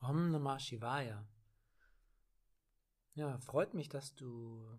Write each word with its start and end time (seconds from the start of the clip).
Om 0.00 0.30
Namah 0.30 0.58
Shivaya. 0.58 1.26
Ja, 3.14 3.38
freut 3.38 3.74
mich, 3.74 3.88
dass 3.88 4.14
du 4.14 4.78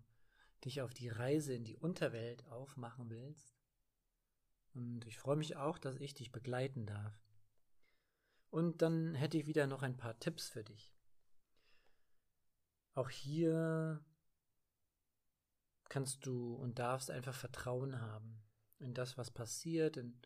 dich 0.63 0.81
auf 0.81 0.93
die 0.93 1.09
Reise 1.09 1.53
in 1.53 1.63
die 1.63 1.77
Unterwelt 1.77 2.45
aufmachen 2.47 3.09
willst. 3.09 3.55
Und 4.73 5.05
ich 5.05 5.17
freue 5.17 5.35
mich 5.35 5.55
auch, 5.55 5.79
dass 5.79 5.95
ich 5.95 6.13
dich 6.13 6.31
begleiten 6.31 6.85
darf. 6.85 7.19
Und 8.49 8.81
dann 8.81 9.15
hätte 9.15 9.37
ich 9.37 9.47
wieder 9.47 9.67
noch 9.67 9.81
ein 9.81 9.97
paar 9.97 10.19
Tipps 10.19 10.49
für 10.49 10.63
dich. 10.63 10.95
Auch 12.93 13.09
hier 13.09 14.03
kannst 15.89 16.25
du 16.25 16.55
und 16.55 16.79
darfst 16.79 17.11
einfach 17.11 17.35
Vertrauen 17.35 18.01
haben 18.01 18.43
in 18.79 18.93
das, 18.93 19.17
was 19.17 19.31
passiert, 19.31 19.97
in 19.97 20.21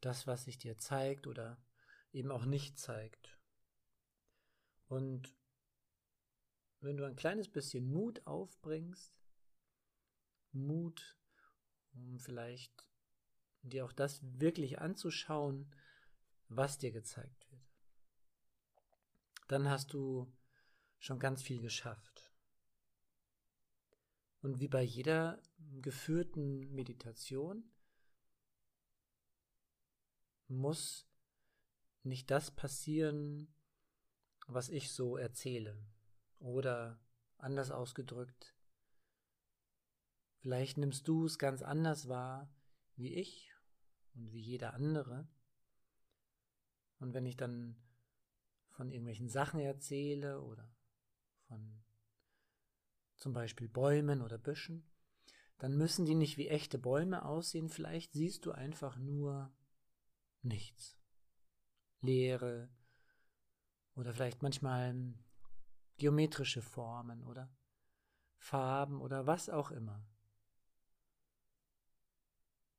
das, 0.00 0.26
was 0.26 0.44
sich 0.44 0.58
dir 0.58 0.76
zeigt 0.76 1.26
oder 1.26 1.62
eben 2.12 2.30
auch 2.30 2.44
nicht 2.44 2.78
zeigt. 2.78 3.38
Und 4.88 5.34
wenn 6.80 6.96
du 6.96 7.04
ein 7.04 7.16
kleines 7.16 7.48
bisschen 7.48 7.90
Mut 7.90 8.26
aufbringst, 8.26 9.12
Mut, 10.52 11.18
um 11.94 12.18
vielleicht 12.18 12.86
dir 13.62 13.84
auch 13.84 13.92
das 13.92 14.20
wirklich 14.22 14.80
anzuschauen, 14.80 15.74
was 16.48 16.78
dir 16.78 16.92
gezeigt 16.92 17.50
wird, 17.50 17.62
dann 19.48 19.68
hast 19.68 19.92
du 19.92 20.32
schon 20.98 21.18
ganz 21.18 21.42
viel 21.42 21.60
geschafft. 21.60 22.30
Und 24.42 24.60
wie 24.60 24.68
bei 24.68 24.82
jeder 24.82 25.42
geführten 25.80 26.70
Meditation 26.74 27.70
muss 30.48 31.08
nicht 32.02 32.30
das 32.30 32.50
passieren, 32.50 33.53
was 34.46 34.68
ich 34.68 34.92
so 34.92 35.16
erzähle. 35.16 35.76
Oder 36.38 37.00
anders 37.38 37.70
ausgedrückt, 37.70 38.54
vielleicht 40.40 40.78
nimmst 40.78 41.08
du 41.08 41.24
es 41.26 41.38
ganz 41.38 41.62
anders 41.62 42.08
wahr 42.08 42.52
wie 42.96 43.14
ich 43.14 43.52
und 44.14 44.32
wie 44.32 44.40
jeder 44.40 44.74
andere. 44.74 45.28
Und 46.98 47.14
wenn 47.14 47.26
ich 47.26 47.36
dann 47.36 47.76
von 48.70 48.90
irgendwelchen 48.90 49.28
Sachen 49.28 49.60
erzähle 49.60 50.42
oder 50.42 50.74
von 51.46 51.82
zum 53.16 53.32
Beispiel 53.32 53.68
Bäumen 53.68 54.20
oder 54.22 54.38
Büschen, 54.38 54.90
dann 55.58 55.76
müssen 55.76 56.04
die 56.04 56.14
nicht 56.14 56.36
wie 56.36 56.48
echte 56.48 56.78
Bäume 56.78 57.24
aussehen. 57.24 57.68
Vielleicht 57.68 58.12
siehst 58.12 58.44
du 58.44 58.52
einfach 58.52 58.96
nur 58.96 59.54
nichts. 60.42 60.98
Leere 62.00 62.68
oder 63.94 64.12
vielleicht 64.12 64.42
manchmal 64.42 65.14
geometrische 65.96 66.62
Formen 66.62 67.22
oder 67.24 67.48
Farben 68.38 69.00
oder 69.00 69.26
was 69.26 69.48
auch 69.48 69.70
immer. 69.70 70.04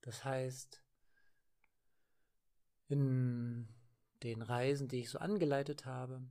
Das 0.01 0.23
heißt, 0.23 0.83
in 2.87 3.67
den 4.21 4.41
Reisen, 4.41 4.87
die 4.87 4.99
ich 4.99 5.09
so 5.09 5.19
angeleitet 5.19 5.85
habe, 5.85 6.21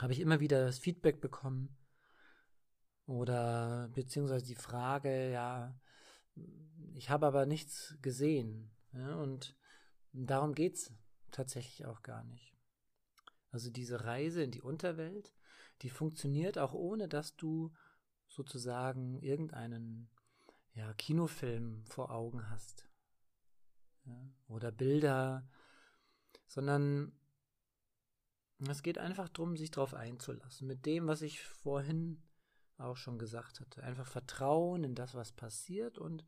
habe 0.00 0.12
ich 0.12 0.20
immer 0.20 0.40
wieder 0.40 0.64
das 0.64 0.78
Feedback 0.78 1.20
bekommen 1.20 1.76
oder 3.06 3.88
beziehungsweise 3.88 4.44
die 4.44 4.54
Frage, 4.54 5.30
ja, 5.32 5.74
ich 6.94 7.10
habe 7.10 7.26
aber 7.26 7.46
nichts 7.46 7.96
gesehen. 8.02 8.70
Ja, 8.92 9.16
und 9.16 9.56
darum 10.12 10.54
geht 10.54 10.74
es 10.74 10.92
tatsächlich 11.30 11.86
auch 11.86 12.02
gar 12.02 12.22
nicht. 12.24 12.57
Also 13.50 13.70
diese 13.70 14.04
Reise 14.04 14.42
in 14.42 14.50
die 14.50 14.62
Unterwelt, 14.62 15.32
die 15.82 15.90
funktioniert 15.90 16.58
auch 16.58 16.74
ohne, 16.74 17.08
dass 17.08 17.36
du 17.36 17.72
sozusagen 18.26 19.16
irgendeinen 19.18 20.10
ja, 20.74 20.92
Kinofilm 20.94 21.84
vor 21.86 22.10
Augen 22.10 22.50
hast. 22.50 22.88
Ja, 24.04 24.30
oder 24.48 24.70
Bilder, 24.70 25.48
sondern 26.46 27.12
es 28.68 28.82
geht 28.82 28.98
einfach 28.98 29.28
darum, 29.28 29.56
sich 29.56 29.70
darauf 29.70 29.94
einzulassen. 29.94 30.66
Mit 30.66 30.84
dem, 30.86 31.06
was 31.06 31.22
ich 31.22 31.42
vorhin 31.42 32.22
auch 32.78 32.96
schon 32.96 33.18
gesagt 33.18 33.60
hatte. 33.60 33.82
Einfach 33.82 34.06
Vertrauen 34.06 34.84
in 34.84 34.94
das, 34.94 35.14
was 35.14 35.32
passiert 35.32 35.98
und 35.98 36.24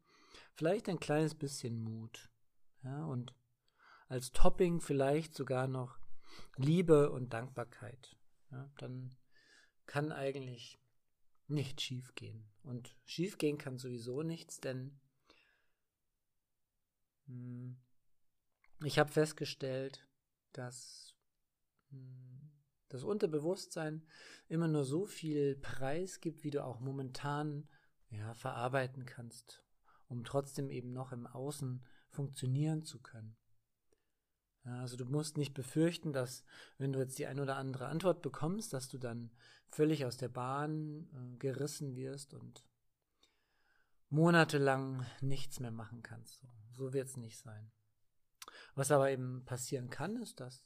vielleicht 0.54 0.88
ein 0.88 1.00
kleines 1.00 1.34
bisschen 1.34 1.78
Mut. 1.78 2.30
Ja, 2.82 3.04
und 3.04 3.34
als 4.08 4.32
Topping 4.32 4.80
vielleicht 4.80 5.34
sogar 5.34 5.68
noch 5.68 5.99
Liebe 6.56 7.10
und 7.10 7.32
Dankbarkeit. 7.32 8.16
Ja, 8.50 8.70
dann 8.78 9.14
kann 9.86 10.12
eigentlich 10.12 10.78
nicht 11.48 11.80
schief 11.80 12.14
gehen. 12.14 12.48
Und 12.62 12.96
schief 13.04 13.38
gehen 13.38 13.58
kann 13.58 13.78
sowieso 13.78 14.22
nichts, 14.22 14.60
denn 14.60 14.98
hm, 17.26 17.76
ich 18.84 18.98
habe 18.98 19.10
festgestellt, 19.10 20.06
dass 20.52 21.14
hm, 21.90 22.50
das 22.88 23.04
Unterbewusstsein 23.04 24.06
immer 24.48 24.68
nur 24.68 24.84
so 24.84 25.06
viel 25.06 25.56
Preis 25.56 26.20
gibt, 26.20 26.44
wie 26.44 26.50
du 26.50 26.64
auch 26.64 26.80
momentan 26.80 27.68
ja, 28.10 28.34
verarbeiten 28.34 29.06
kannst, 29.06 29.64
um 30.08 30.24
trotzdem 30.24 30.70
eben 30.70 30.92
noch 30.92 31.12
im 31.12 31.26
Außen 31.26 31.84
funktionieren 32.08 32.82
zu 32.82 33.00
können. 33.00 33.36
Also 34.64 34.96
du 34.96 35.06
musst 35.06 35.38
nicht 35.38 35.54
befürchten, 35.54 36.12
dass 36.12 36.44
wenn 36.78 36.92
du 36.92 36.98
jetzt 36.98 37.18
die 37.18 37.26
ein 37.26 37.40
oder 37.40 37.56
andere 37.56 37.86
Antwort 37.86 38.22
bekommst, 38.22 38.72
dass 38.72 38.88
du 38.88 38.98
dann 38.98 39.30
völlig 39.68 40.04
aus 40.04 40.16
der 40.16 40.28
Bahn 40.28 41.08
äh, 41.14 41.36
gerissen 41.38 41.96
wirst 41.96 42.34
und 42.34 42.66
monatelang 44.08 45.06
nichts 45.20 45.60
mehr 45.60 45.70
machen 45.70 46.02
kannst. 46.02 46.44
So, 46.72 46.92
wird 46.92 47.08
es 47.08 47.16
nicht 47.16 47.38
sein. 47.38 47.70
Was 48.74 48.90
aber 48.90 49.10
eben 49.10 49.44
passieren 49.44 49.88
kann, 49.88 50.16
ist, 50.16 50.40
dass 50.40 50.64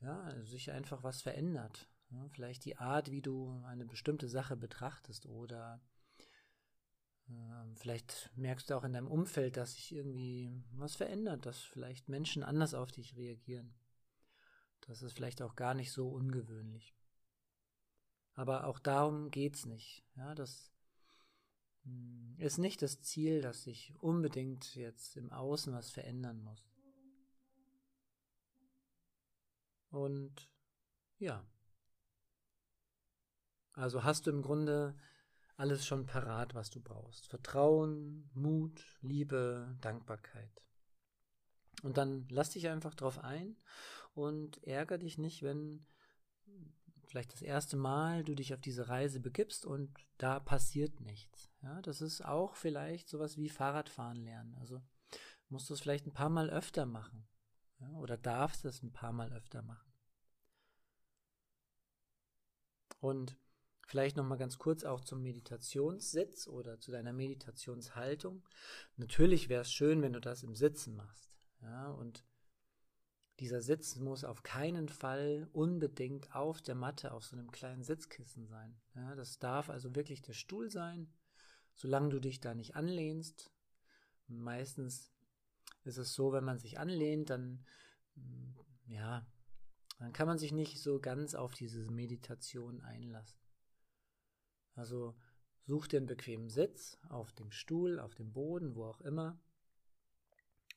ja, 0.00 0.44
sich 0.44 0.70
einfach 0.70 1.02
was 1.02 1.22
verändert. 1.22 1.88
Ja, 2.10 2.28
vielleicht 2.28 2.64
die 2.64 2.76
Art, 2.76 3.10
wie 3.10 3.22
du 3.22 3.62
eine 3.66 3.86
bestimmte 3.86 4.28
Sache 4.28 4.56
betrachtest 4.56 5.26
oder 5.26 5.80
vielleicht 7.76 8.30
merkst 8.36 8.70
du 8.70 8.74
auch 8.74 8.84
in 8.84 8.92
deinem 8.92 9.08
Umfeld, 9.08 9.56
dass 9.56 9.74
sich 9.74 9.92
irgendwie 9.92 10.52
was 10.72 10.96
verändert, 10.96 11.46
dass 11.46 11.60
vielleicht 11.60 12.08
Menschen 12.08 12.42
anders 12.42 12.74
auf 12.74 12.92
dich 12.92 13.16
reagieren. 13.16 13.74
Das 14.82 15.02
ist 15.02 15.12
vielleicht 15.12 15.42
auch 15.42 15.56
gar 15.56 15.74
nicht 15.74 15.92
so 15.92 16.08
ungewöhnlich. 16.08 16.94
Aber 18.34 18.66
auch 18.66 18.78
darum 18.78 19.30
geht's 19.30 19.66
nicht. 19.66 20.04
Ja, 20.16 20.34
das 20.34 20.72
hm, 21.84 22.36
ist 22.38 22.58
nicht 22.58 22.82
das 22.82 23.00
Ziel, 23.00 23.40
dass 23.40 23.64
sich 23.64 23.94
unbedingt 23.98 24.74
jetzt 24.74 25.16
im 25.16 25.32
Außen 25.32 25.72
was 25.72 25.90
verändern 25.90 26.42
muss. 26.42 26.70
Und 29.90 30.48
ja. 31.18 31.46
Also 33.72 34.04
hast 34.04 34.26
du 34.26 34.30
im 34.30 34.42
Grunde 34.42 34.96
alles 35.60 35.86
schon 35.86 36.06
parat, 36.06 36.54
was 36.54 36.70
du 36.70 36.80
brauchst. 36.80 37.28
Vertrauen, 37.28 38.30
Mut, 38.32 38.82
Liebe, 39.02 39.76
Dankbarkeit. 39.82 40.50
Und 41.82 41.98
dann 41.98 42.26
lass 42.30 42.50
dich 42.50 42.68
einfach 42.68 42.94
drauf 42.94 43.18
ein 43.18 43.56
und 44.14 44.64
ärger 44.64 44.96
dich 44.96 45.18
nicht, 45.18 45.42
wenn 45.42 45.86
vielleicht 47.04 47.34
das 47.34 47.42
erste 47.42 47.76
Mal 47.76 48.24
du 48.24 48.34
dich 48.34 48.54
auf 48.54 48.60
diese 48.60 48.88
Reise 48.88 49.20
begibst 49.20 49.66
und 49.66 49.92
da 50.16 50.40
passiert 50.40 51.00
nichts. 51.00 51.50
Ja, 51.60 51.82
das 51.82 52.00
ist 52.00 52.24
auch 52.24 52.54
vielleicht 52.54 53.10
sowas 53.10 53.36
wie 53.36 53.50
Fahrradfahren 53.50 54.24
lernen. 54.24 54.54
Also 54.60 54.80
musst 55.50 55.68
du 55.68 55.74
es 55.74 55.80
vielleicht 55.80 56.06
ein 56.06 56.14
paar 56.14 56.30
Mal 56.30 56.48
öfter 56.48 56.86
machen. 56.86 57.28
Ja, 57.80 57.90
oder 57.98 58.16
darfst 58.16 58.64
es 58.64 58.82
ein 58.82 58.92
paar 58.92 59.12
Mal 59.12 59.32
öfter 59.32 59.60
machen. 59.62 59.92
Und 63.00 63.36
Vielleicht 63.90 64.16
noch 64.16 64.24
mal 64.24 64.36
ganz 64.36 64.56
kurz 64.56 64.84
auch 64.84 65.00
zum 65.00 65.20
Meditationssitz 65.20 66.46
oder 66.46 66.78
zu 66.78 66.92
deiner 66.92 67.12
Meditationshaltung. 67.12 68.46
Natürlich 68.96 69.48
wäre 69.48 69.62
es 69.62 69.72
schön, 69.72 70.00
wenn 70.00 70.12
du 70.12 70.20
das 70.20 70.44
im 70.44 70.54
Sitzen 70.54 70.94
machst. 70.94 71.28
Ja, 71.60 71.90
und 71.90 72.24
dieser 73.40 73.60
Sitz 73.60 73.96
muss 73.96 74.22
auf 74.22 74.44
keinen 74.44 74.88
Fall 74.88 75.48
unbedingt 75.52 76.32
auf 76.36 76.62
der 76.62 76.76
Matte, 76.76 77.12
auf 77.12 77.24
so 77.24 77.36
einem 77.36 77.50
kleinen 77.50 77.82
Sitzkissen 77.82 78.46
sein. 78.46 78.80
Ja, 78.94 79.16
das 79.16 79.40
darf 79.40 79.68
also 79.68 79.92
wirklich 79.96 80.22
der 80.22 80.34
Stuhl 80.34 80.70
sein, 80.70 81.12
solange 81.74 82.10
du 82.10 82.20
dich 82.20 82.38
da 82.38 82.54
nicht 82.54 82.76
anlehnst. 82.76 83.50
Meistens 84.28 85.10
ist 85.82 85.96
es 85.96 86.14
so, 86.14 86.32
wenn 86.32 86.44
man 86.44 86.60
sich 86.60 86.78
anlehnt, 86.78 87.30
dann, 87.30 87.66
ja, 88.86 89.26
dann 89.98 90.12
kann 90.12 90.28
man 90.28 90.38
sich 90.38 90.52
nicht 90.52 90.80
so 90.80 91.00
ganz 91.00 91.34
auf 91.34 91.54
diese 91.54 91.90
Meditation 91.90 92.82
einlassen. 92.82 93.39
Also 94.80 95.14
such 95.66 95.88
dir 95.88 95.98
einen 95.98 96.06
bequemen 96.06 96.48
Sitz 96.48 96.98
auf 97.10 97.32
dem 97.34 97.50
Stuhl, 97.50 98.00
auf 98.00 98.14
dem 98.14 98.32
Boden, 98.32 98.74
wo 98.74 98.84
auch 98.84 99.02
immer. 99.02 99.38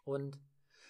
Und 0.04 0.38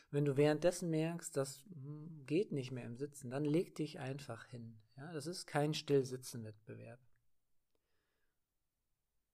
wenn 0.10 0.26
du 0.26 0.36
währenddessen 0.36 0.90
merkst, 0.90 1.38
das 1.38 1.64
hm, 1.72 2.26
geht 2.26 2.52
nicht 2.52 2.72
mehr 2.72 2.86
im 2.86 2.98
Sitzen, 2.98 3.30
dann 3.30 3.46
leg 3.46 3.76
dich 3.76 4.00
einfach 4.00 4.46
hin. 4.48 4.82
Ja, 4.98 5.14
das 5.14 5.28
ist 5.28 5.46
kein 5.46 5.76
Stillsitzenwettbewerb. 5.76 7.00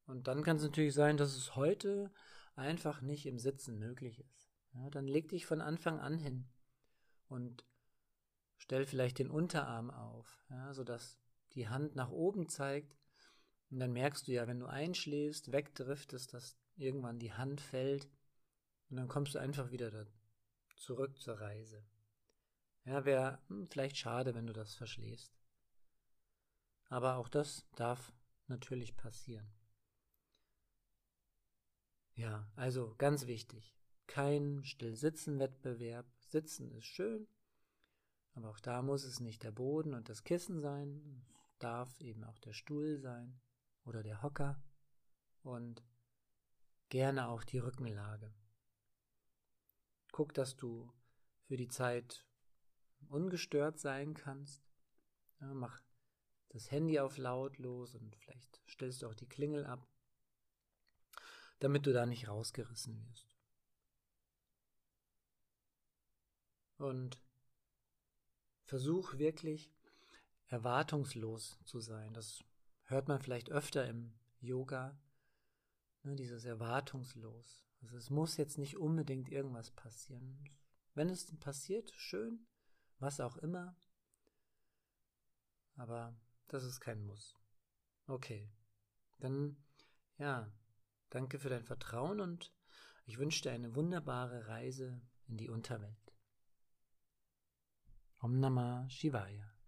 Und 0.08 0.28
dann 0.28 0.44
kann 0.44 0.58
es 0.58 0.64
natürlich 0.64 0.94
sein, 0.94 1.16
dass 1.16 1.38
es 1.38 1.56
heute 1.56 2.12
einfach 2.56 3.00
nicht 3.02 3.25
im 3.28 3.40
Sitzen 3.40 3.80
möglich 3.80 4.20
ist. 4.20 4.52
Ja, 4.74 4.90
dann 4.90 5.08
leg 5.08 5.30
dich 5.30 5.46
von 5.46 5.62
Anfang 5.62 6.02
an 6.02 6.18
hin 6.18 6.50
und 7.30 7.64
stell 8.58 8.86
vielleicht 8.86 9.20
den 9.20 9.32
Unterarm 9.32 9.90
auf, 9.90 10.44
ja, 10.50 10.74
sodass 10.74 11.18
die 11.54 11.70
Hand 11.70 11.96
nach 11.96 12.10
oben 12.10 12.50
zeigt. 12.50 12.99
Und 13.71 13.80
dann 13.80 13.94
merkst 13.94 14.27
du 14.27 14.31
ja, 14.31 14.48
wenn 14.48 14.60
du 14.60 14.66
einschläfst, 14.66 15.51
wegdriftest, 15.51 16.33
dass 16.33 16.57
irgendwann 16.75 17.19
die 17.19 17.33
Hand 17.33 17.62
fällt 17.62 18.10
und 18.89 18.98
dann 18.98 19.07
kommst 19.07 19.36
du 19.36 19.39
einfach 19.39 19.71
wieder 19.71 19.92
da 19.92 20.06
zurück 20.75 21.19
zur 21.21 21.39
Reise. 21.39 21.83
Ja, 22.86 23.06
wäre 23.06 23.39
hm, 23.48 23.68
vielleicht 23.68 23.98
schade, 23.98 24.33
wenn 24.33 24.48
du 24.48 24.54
das 24.54 24.74
verschläfst. 24.74 25.38
Aber 26.86 27.18
auch 27.18 27.30
das 27.30 27.68
darf 27.75 28.12
natürlich 28.48 28.98
passieren. 28.98 29.48
Ja, 32.15 32.51
also 32.56 32.95
ganz 32.98 33.27
wichtig. 33.27 33.77
Kein 34.07 34.63
Stillsitzen-Wettbewerb. 34.63 36.07
Sitzen 36.22 36.72
ist 36.72 36.86
schön, 36.86 37.27
aber 38.33 38.50
auch 38.50 38.60
da 38.60 38.81
muss 38.81 39.04
es 39.04 39.19
nicht 39.19 39.44
der 39.44 39.51
Boden 39.51 39.94
und 39.94 40.10
das 40.10 40.24
Kissen 40.24 40.60
sein. 40.60 41.24
Es 41.45 41.57
darf 41.60 41.95
eben 42.00 42.24
auch 42.24 42.39
der 42.39 42.54
Stuhl 42.54 42.98
sein 43.00 43.39
oder 43.89 44.03
der 44.03 44.21
Hocker 44.21 44.62
und 45.41 45.83
gerne 46.89 47.27
auch 47.27 47.44
die 47.44 47.57
Rückenlage. 47.57 48.31
Guck, 50.12 50.33
dass 50.33 50.56
du 50.56 50.94
für 51.47 51.57
die 51.57 51.68
Zeit 51.68 52.25
ungestört 53.09 53.80
sein 53.80 54.13
kannst. 54.13 54.69
Ja, 55.41 55.53
mach 55.53 55.81
das 56.50 56.69
Handy 56.71 57.00
auf 57.00 57.18
lautlos 57.18 57.95
und 57.95 58.15
vielleicht 58.15 58.62
stellst 58.68 59.01
du 59.01 59.07
auch 59.07 59.15
die 59.15 59.27
Klingel 59.27 59.65
ab, 59.65 59.88
damit 61.59 61.86
du 61.86 61.94
da 61.94 62.06
nicht 62.06 62.27
rausgerissen 62.27 63.03
wirst. 63.07 63.36
Und 66.77 67.21
versuch 68.65 69.18
wirklich 69.18 69.71
erwartungslos 70.47 71.57
zu 71.65 71.80
sein. 71.80 72.13
Das 72.13 72.44
hört 72.89 73.07
man 73.07 73.21
vielleicht 73.21 73.51
öfter 73.51 73.88
im 73.88 74.13
Yoga, 74.39 75.00
ne, 76.03 76.15
dieses 76.15 76.45
erwartungslos. 76.45 77.65
Also 77.81 77.97
es 77.97 78.09
muss 78.09 78.38
jetzt 78.38 78.57
nicht 78.57 78.77
unbedingt 78.77 79.30
irgendwas 79.30 79.71
passieren. 79.71 80.44
Wenn 80.95 81.09
es 81.09 81.33
passiert, 81.39 81.91
schön, 81.91 82.47
was 82.97 83.19
auch 83.19 83.38
immer. 83.38 83.77
Aber 85.75 86.19
das 86.47 86.63
ist 86.63 86.81
kein 86.81 87.01
Muss. 87.06 87.38
Okay. 88.07 88.51
Dann, 89.19 89.56
ja, 90.18 90.51
danke 91.09 91.39
für 91.39 91.50
dein 91.50 91.63
Vertrauen 91.63 92.19
und 92.19 92.53
ich 93.06 93.18
wünsche 93.18 93.44
dir 93.44 93.51
eine 93.51 93.75
wunderbare 93.75 94.47
Reise 94.47 95.01
in 95.27 95.38
die 95.38 95.50
Unterwelt. 95.50 96.13
Om 98.19 98.39
Namah 98.39 98.89
Shivaya. 98.89 99.59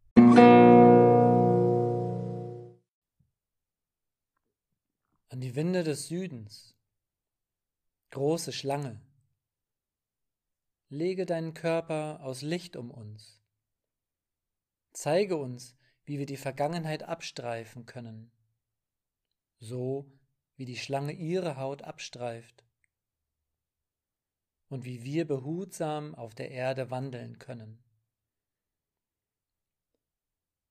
An 5.31 5.39
die 5.39 5.55
Winde 5.55 5.85
des 5.85 6.09
Südens 6.09 6.75
große 8.09 8.51
Schlange. 8.51 9.01
Lege 10.89 11.25
deinen 11.25 11.53
Körper 11.53 12.19
aus 12.21 12.41
Licht 12.41 12.75
um 12.75 12.91
uns. 12.91 13.39
Zeige 14.91 15.37
uns, 15.37 15.77
wie 16.03 16.19
wir 16.19 16.25
die 16.25 16.35
Vergangenheit 16.35 17.03
abstreifen 17.03 17.85
können, 17.85 18.33
so 19.57 20.11
wie 20.57 20.65
die 20.65 20.75
Schlange 20.75 21.13
ihre 21.13 21.55
Haut 21.55 21.81
abstreift 21.81 22.65
und 24.67 24.83
wie 24.83 25.05
wir 25.05 25.25
behutsam 25.25 26.13
auf 26.13 26.35
der 26.35 26.51
Erde 26.51 26.91
wandeln 26.91 27.39
können. 27.39 27.81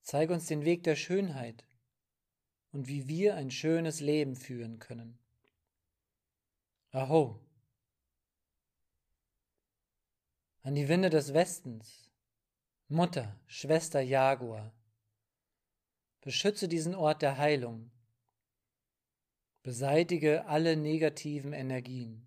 Zeige 0.03 0.35
uns 0.35 0.45
den 0.45 0.67
Weg 0.67 0.83
der 0.83 0.97
Schönheit 0.97 1.65
und 2.73 2.89
wie 2.89 3.09
wir 3.09 3.35
ein 3.37 3.51
schönes 3.51 4.01
Leben 4.01 4.37
führen 4.37 4.79
können. 4.79 5.19
Aho! 6.93 7.41
An 10.63 10.75
die 10.75 10.89
Winde 10.89 11.11
des 11.11 11.33
Westens, 11.33 12.11
Mutter, 12.89 13.39
Schwester 13.47 14.01
Jaguar, 14.01 14.73
beschütze 16.21 16.69
diesen 16.69 16.95
Ort 16.95 17.23
der 17.23 17.39
Heilung, 17.39 17.91
beseitige 19.63 20.47
alle 20.47 20.77
negativen 20.77 21.53
Energien, 21.53 22.27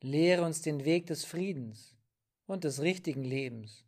lehre 0.00 0.44
uns 0.44 0.62
den 0.62 0.84
Weg 0.84 1.06
des 1.06 1.24
Friedens 1.24 1.96
und 2.46 2.64
des 2.64 2.80
richtigen 2.80 3.24
Lebens 3.24 3.87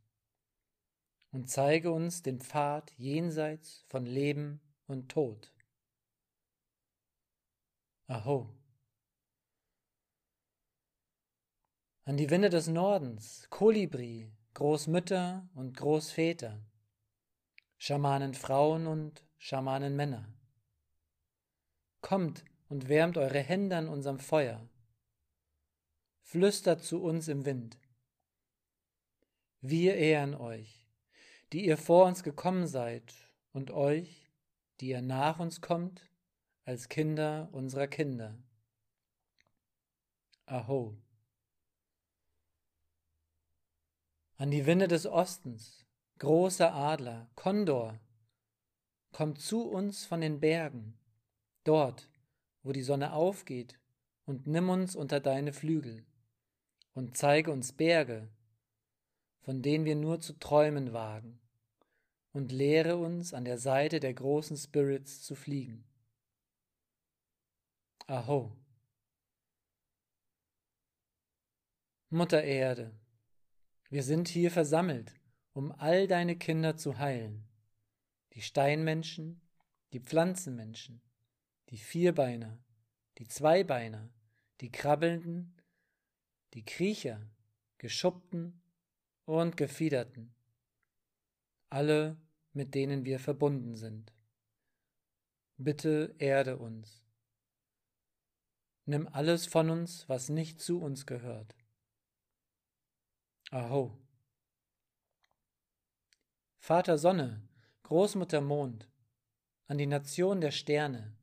und 1.32 1.48
zeige 1.48 1.92
uns 1.92 2.22
den 2.22 2.40
Pfad 2.40 2.92
jenseits 2.96 3.84
von 3.88 4.04
Leben 4.04 4.60
und 4.86 5.08
Tod. 5.08 5.52
Aho. 8.06 8.52
An 12.04 12.16
die 12.16 12.28
Winde 12.30 12.50
des 12.50 12.66
Nordens, 12.66 13.46
Kolibri, 13.50 14.32
Großmütter 14.54 15.48
und 15.54 15.76
Großväter, 15.76 16.60
Schamanenfrauen 17.78 18.88
und 18.88 19.24
Schamanenmänner. 19.38 20.28
Kommt 22.00 22.44
und 22.68 22.88
wärmt 22.88 23.16
eure 23.16 23.40
Hände 23.40 23.76
an 23.76 23.88
unserem 23.88 24.18
Feuer. 24.18 24.68
Flüstert 26.22 26.82
zu 26.82 27.02
uns 27.02 27.28
im 27.28 27.44
Wind. 27.44 27.78
Wir 29.60 29.94
ehren 29.96 30.34
euch, 30.34 30.79
die 31.52 31.66
ihr 31.66 31.76
vor 31.76 32.06
uns 32.06 32.22
gekommen 32.22 32.66
seid, 32.66 33.14
und 33.52 33.70
euch, 33.72 34.30
die 34.80 34.88
ihr 34.88 35.02
nach 35.02 35.40
uns 35.40 35.60
kommt, 35.60 36.08
als 36.64 36.88
Kinder 36.88 37.48
unserer 37.52 37.88
Kinder. 37.88 38.38
Aho. 40.46 40.96
An 44.36 44.50
die 44.50 44.66
Winde 44.66 44.88
des 44.88 45.06
Ostens, 45.06 45.84
großer 46.18 46.72
Adler, 46.72 47.28
Kondor, 47.34 47.98
komm 49.12 49.36
zu 49.36 49.68
uns 49.68 50.06
von 50.06 50.20
den 50.20 50.40
Bergen, 50.40 50.98
dort, 51.64 52.08
wo 52.62 52.72
die 52.72 52.82
Sonne 52.82 53.12
aufgeht, 53.12 53.78
und 54.24 54.46
nimm 54.46 54.68
uns 54.68 54.94
unter 54.94 55.18
deine 55.18 55.52
Flügel 55.52 56.04
und 56.94 57.16
zeige 57.16 57.50
uns 57.50 57.72
Berge, 57.72 58.28
von 59.40 59.62
denen 59.62 59.84
wir 59.84 59.96
nur 59.96 60.20
zu 60.20 60.38
träumen 60.38 60.92
wagen, 60.92 61.40
und 62.32 62.52
lehre 62.52 62.96
uns 62.96 63.34
an 63.34 63.44
der 63.44 63.58
Seite 63.58 64.00
der 64.00 64.14
großen 64.14 64.56
Spirits 64.56 65.22
zu 65.22 65.34
fliegen. 65.34 65.84
Aho. 68.06 68.56
Mutter 72.08 72.42
Erde, 72.42 72.92
wir 73.88 74.02
sind 74.02 74.28
hier 74.28 74.50
versammelt, 74.50 75.14
um 75.52 75.72
all 75.72 76.08
deine 76.08 76.36
Kinder 76.36 76.76
zu 76.76 76.98
heilen. 76.98 77.46
Die 78.32 78.42
Steinmenschen, 78.42 79.40
die 79.92 80.00
Pflanzenmenschen, 80.00 81.02
die 81.68 81.78
Vierbeiner, 81.78 82.58
die 83.18 83.28
Zweibeiner, 83.28 84.10
die 84.60 84.70
Krabbelnden, 84.70 85.56
die 86.54 86.64
Kriecher, 86.64 87.20
Geschuppten 87.78 88.60
und 89.24 89.56
Gefiederten. 89.56 90.34
Alle, 91.70 92.16
mit 92.52 92.74
denen 92.74 93.04
wir 93.04 93.18
verbunden 93.18 93.74
sind. 93.76 94.12
Bitte 95.56 96.14
erde 96.18 96.58
uns 96.58 97.02
Nimm 98.90 99.06
alles 99.12 99.46
von 99.46 99.70
uns, 99.70 100.08
was 100.08 100.30
nicht 100.30 100.60
zu 100.60 100.80
uns 100.80 101.06
gehört. 101.06 101.54
Aho. 103.52 103.96
Vater 106.58 106.98
Sonne, 106.98 107.40
Großmutter 107.84 108.40
Mond, 108.40 108.88
an 109.68 109.78
die 109.78 109.86
Nation 109.86 110.40
der 110.40 110.50
Sterne, 110.50 111.16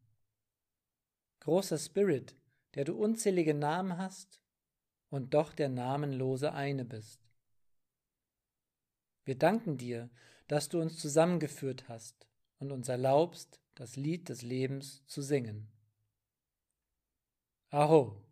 großer 1.42 1.78
Spirit, 1.78 2.38
der 2.76 2.86
du 2.86 2.96
unzählige 2.96 3.54
Namen 3.54 3.98
hast 3.98 4.42
und 5.10 5.34
doch 5.34 5.54
der 5.54 5.68
namenlose 5.68 6.54
eine 6.54 6.86
bist. 6.86 7.20
Wir 9.26 9.38
danken 9.38 9.78
dir, 9.78 10.10
dass 10.48 10.70
du 10.70 10.80
uns 10.82 10.98
zusammengeführt 10.98 11.90
hast 11.90 12.28
und 12.60 12.72
uns 12.72 12.88
erlaubst, 12.90 13.62
das 13.76 13.96
Lied 13.96 14.30
des 14.30 14.42
Lebens 14.42 15.06
zu 15.06 15.22
singen. 15.22 15.70
Aho! 17.70 18.24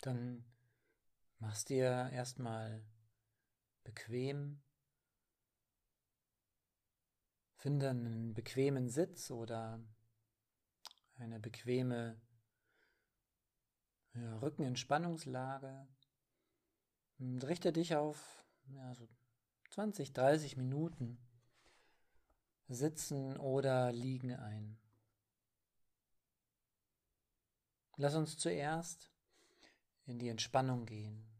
Dann 0.00 0.44
machst 1.38 1.68
dir 1.68 2.10
erstmal 2.12 2.82
bequem 3.84 4.60
Finde 7.62 7.90
einen 7.90 8.34
bequemen 8.34 8.88
Sitz 8.88 9.30
oder 9.30 9.80
eine 11.14 11.38
bequeme 11.38 12.20
ja, 14.14 14.38
Rückenentspannungslage. 14.38 15.86
Und 17.20 17.44
richte 17.44 17.72
dich 17.72 17.94
auf 17.94 18.44
ja, 18.66 18.92
so 18.96 19.08
20, 19.70 20.12
30 20.12 20.56
Minuten 20.56 21.24
Sitzen 22.66 23.36
oder 23.36 23.92
Liegen 23.92 24.34
ein. 24.34 24.76
Lass 27.96 28.16
uns 28.16 28.36
zuerst 28.38 29.12
in 30.06 30.18
die 30.18 30.30
Entspannung 30.30 30.84
gehen. 30.84 31.30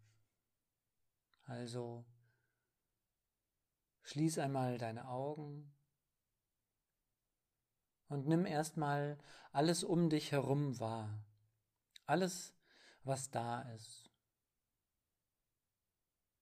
Also 1.47 2.05
schließ 4.03 4.39
einmal 4.39 4.79
deine 4.79 5.09
Augen 5.09 5.75
und 8.13 8.29
nimm 8.29 8.45
erstmal 8.45 9.19
alles 9.53 9.85
um 9.85 10.11
dich 10.11 10.33
herum 10.33 10.79
wahr. 10.79 11.25
Alles, 12.05 12.55
was 13.05 13.31
da 13.31 13.63
ist. 13.73 14.11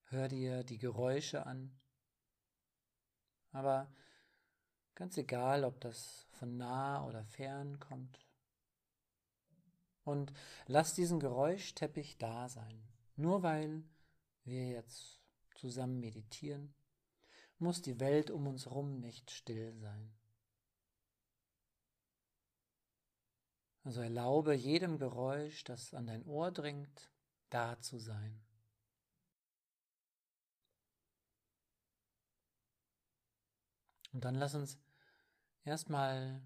Hör 0.09 0.27
dir 0.27 0.65
die 0.65 0.79
Geräusche 0.79 1.47
an. 1.47 1.79
Aber 3.53 3.93
ganz 4.97 5.17
egal, 5.17 5.65
ob 5.65 5.81
das 5.81 6.27
von 6.33 6.57
nah 6.57 7.07
oder 7.07 7.25
fern 7.25 7.79
kommt. 7.79 8.19
Und 10.03 10.33
lass 10.67 10.95
diesen 10.95 11.21
Geräuschteppich 11.21 12.19
da 12.19 12.49
sein. 12.49 12.83
Nur 13.15 13.45
weil 13.45 13.85
wir 14.43 14.67
jetzt 14.67 15.21
zusammen 15.55 16.01
meditieren, 16.01 16.75
muss 17.59 17.81
die 17.81 18.01
Welt 18.01 18.31
um 18.31 18.49
uns 18.49 18.65
herum 18.65 18.99
nicht 18.99 19.31
still 19.31 19.73
sein. 19.77 20.20
Also 23.91 24.03
erlaube 24.03 24.55
jedem 24.55 24.99
Geräusch, 24.99 25.65
das 25.65 25.95
an 25.95 26.07
dein 26.07 26.25
Ohr 26.25 26.53
dringt, 26.53 27.11
da 27.49 27.81
zu 27.81 27.99
sein. 27.99 28.41
Und 34.13 34.25
dann 34.25 34.37
lass 34.37 34.55
uns 34.55 34.79
erstmal 35.65 36.41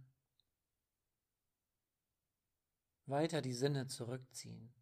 weiter 3.05 3.43
die 3.43 3.53
Sinne 3.53 3.89
zurückziehen, 3.89 4.73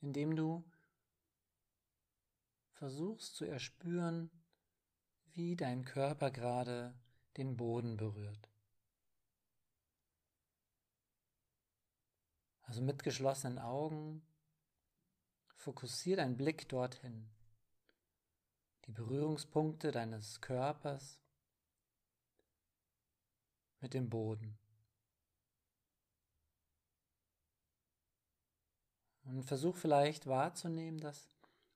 indem 0.00 0.36
du 0.36 0.64
versuchst 2.74 3.34
zu 3.34 3.46
erspüren, 3.46 4.30
wie 5.32 5.56
dein 5.56 5.84
Körper 5.84 6.30
gerade 6.30 6.96
den 7.36 7.56
Boden 7.56 7.96
berührt. 7.96 8.53
Also 12.64 12.82
mit 12.82 13.02
geschlossenen 13.02 13.58
Augen 13.58 14.22
fokussier 15.56 16.16
dein 16.16 16.36
Blick 16.36 16.68
dorthin, 16.68 17.30
die 18.86 18.92
Berührungspunkte 18.92 19.90
deines 19.90 20.40
Körpers 20.40 21.20
mit 23.80 23.94
dem 23.94 24.08
Boden. 24.08 24.58
Und 29.24 29.44
versuch 29.44 29.76
vielleicht 29.76 30.26
wahrzunehmen, 30.26 31.00
dass 31.00 31.28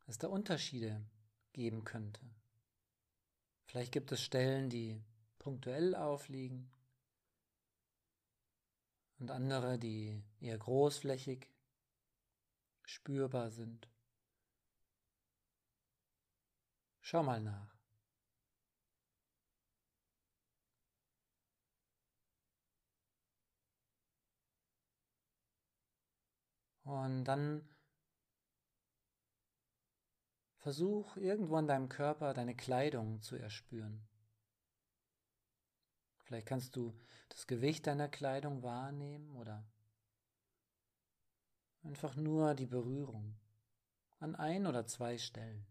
es 0.06 0.18
da 0.18 0.28
Unterschiede 0.28 1.02
geben 1.52 1.84
könnte. 1.84 2.20
Vielleicht 3.64 3.92
gibt 3.92 4.12
es 4.12 4.22
Stellen, 4.22 4.68
die 4.68 5.02
punktuell 5.38 5.94
aufliegen 5.94 6.70
und 9.18 9.30
andere, 9.30 9.78
die 9.78 10.22
eher 10.40 10.58
großflächig 10.58 11.50
spürbar 12.84 13.50
sind. 13.50 13.88
Schau 17.00 17.22
mal 17.22 17.40
nach. 17.40 17.78
Und 26.84 27.24
dann 27.24 27.68
versuch 30.56 31.16
irgendwo 31.16 31.58
in 31.58 31.66
deinem 31.66 31.88
Körper 31.88 32.32
deine 32.32 32.56
Kleidung 32.56 33.20
zu 33.20 33.36
erspüren. 33.36 34.08
Vielleicht 36.24 36.46
kannst 36.46 36.76
du 36.76 36.98
das 37.38 37.46
Gewicht 37.46 37.86
deiner 37.86 38.08
Kleidung 38.08 38.64
wahrnehmen 38.64 39.30
oder 39.36 39.64
einfach 41.84 42.16
nur 42.16 42.56
die 42.56 42.66
Berührung 42.66 43.38
an 44.18 44.34
ein 44.34 44.66
oder 44.66 44.86
zwei 44.86 45.16
Stellen. 45.18 45.64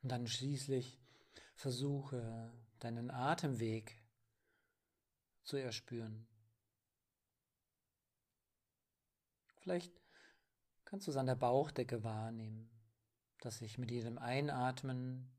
Und 0.00 0.08
dann 0.08 0.26
schließlich 0.26 0.98
versuche 1.56 2.50
deinen 2.78 3.10
Atemweg 3.10 4.02
zu 5.42 5.58
erspüren. 5.58 6.31
Vielleicht 9.62 9.92
kannst 10.84 11.06
du 11.06 11.12
es 11.12 11.16
an 11.16 11.26
der 11.26 11.36
Bauchdecke 11.36 12.02
wahrnehmen, 12.02 12.68
dass 13.38 13.58
sich 13.58 13.78
mit 13.78 13.92
jedem 13.92 14.18
Einatmen 14.18 15.30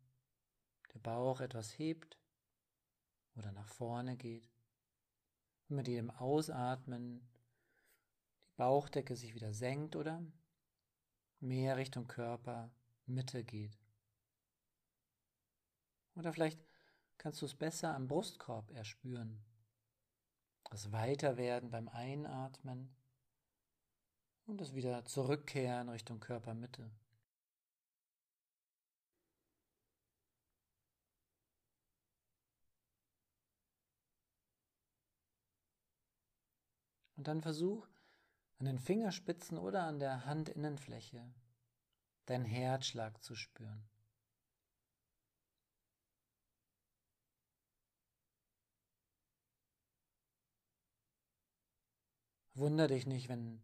der 0.94 1.00
Bauch 1.00 1.42
etwas 1.42 1.78
hebt 1.78 2.18
oder 3.36 3.52
nach 3.52 3.68
vorne 3.68 4.16
geht 4.16 4.50
und 5.68 5.76
mit 5.76 5.90
jedem 5.90 6.10
Ausatmen 6.10 7.20
die 8.48 8.56
Bauchdecke 8.56 9.18
sich 9.18 9.36
wieder 9.36 9.54
senkt 9.54 9.98
oder 9.98 10.26
mehr 11.42 11.76
Richtung 11.76 12.08
Körpermitte 12.08 13.44
geht. 13.44 13.78
Oder 16.16 16.32
vielleicht 16.32 16.64
kannst 17.18 17.42
du 17.42 17.46
es 17.46 17.56
besser 17.56 17.94
am 17.94 18.08
Brustkorb 18.08 18.72
erspüren. 18.72 19.44
Das 20.72 20.94
Weiterwerden 20.94 21.72
beim 21.72 21.90
Einatmen 21.90 22.96
und 24.46 24.60
das 24.60 24.76
wieder 24.76 25.06
zurückkehren 25.06 25.90
Richtung 25.90 26.20
Körpermitte. 26.20 26.90
Und 37.16 37.28
dann 37.28 37.42
versuch 37.42 37.88
an 38.60 38.66
den 38.66 38.80
Fingerspitzen 38.80 39.58
oder 39.58 39.84
an 39.84 40.00
der 40.00 40.26
Handinnenfläche 40.26 41.24
deinen 42.26 42.46
Herzschlag 42.46 43.24
zu 43.24 43.36
spüren. 43.36 43.88
Wunder 52.56 52.88
dich 52.88 53.08
nicht, 53.08 53.30
wenn 53.30 53.62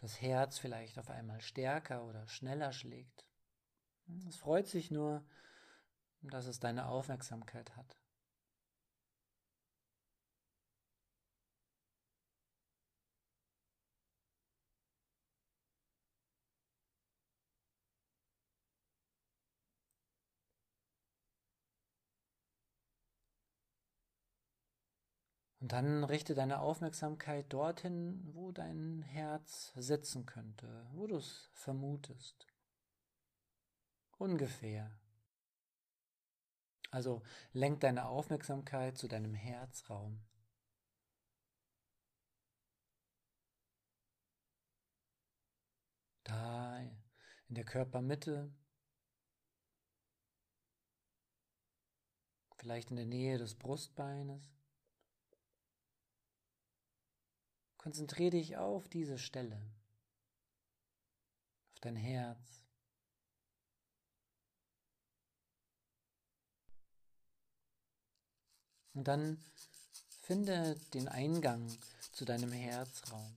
das 0.00 0.20
Herz 0.22 0.58
vielleicht 0.58 0.98
auf 0.98 1.10
einmal 1.10 1.40
stärker 1.42 2.04
oder 2.04 2.26
schneller 2.26 2.72
schlägt. 2.72 3.26
Es 4.28 4.36
freut 4.36 4.66
sich 4.66 4.90
nur, 4.90 5.22
dass 6.22 6.46
es 6.46 6.58
deine 6.58 6.86
Aufmerksamkeit 6.86 7.76
hat. 7.76 7.99
Und 25.60 25.72
dann 25.72 26.04
richte 26.04 26.34
deine 26.34 26.60
Aufmerksamkeit 26.60 27.52
dorthin, 27.52 28.22
wo 28.34 28.50
dein 28.50 29.02
Herz 29.02 29.72
sitzen 29.76 30.24
könnte, 30.24 30.86
wo 30.92 31.06
du 31.06 31.16
es 31.16 31.50
vermutest. 31.52 32.46
Ungefähr. 34.16 34.90
Also 36.90 37.22
lenk 37.52 37.80
deine 37.80 38.06
Aufmerksamkeit 38.06 38.96
zu 38.96 39.06
deinem 39.06 39.34
Herzraum. 39.34 40.26
Da 46.24 46.78
in 47.48 47.54
der 47.54 47.64
Körpermitte 47.64 48.50
vielleicht 52.56 52.90
in 52.90 52.96
der 52.96 53.06
Nähe 53.06 53.36
des 53.38 53.54
Brustbeines. 53.54 54.59
Konzentriere 57.80 58.32
dich 58.32 58.58
auf 58.58 58.90
diese 58.90 59.16
Stelle, 59.16 59.56
auf 61.72 61.80
dein 61.80 61.96
Herz. 61.96 62.38
Und 68.92 69.08
dann 69.08 69.42
finde 70.20 70.78
den 70.92 71.08
Eingang 71.08 71.74
zu 72.12 72.26
deinem 72.26 72.52
Herzraum. 72.52 73.34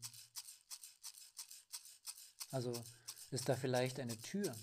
Also 2.51 2.73
ist 3.31 3.47
da 3.47 3.55
vielleicht 3.55 3.97
eine 4.01 4.17
Tür? 4.17 4.53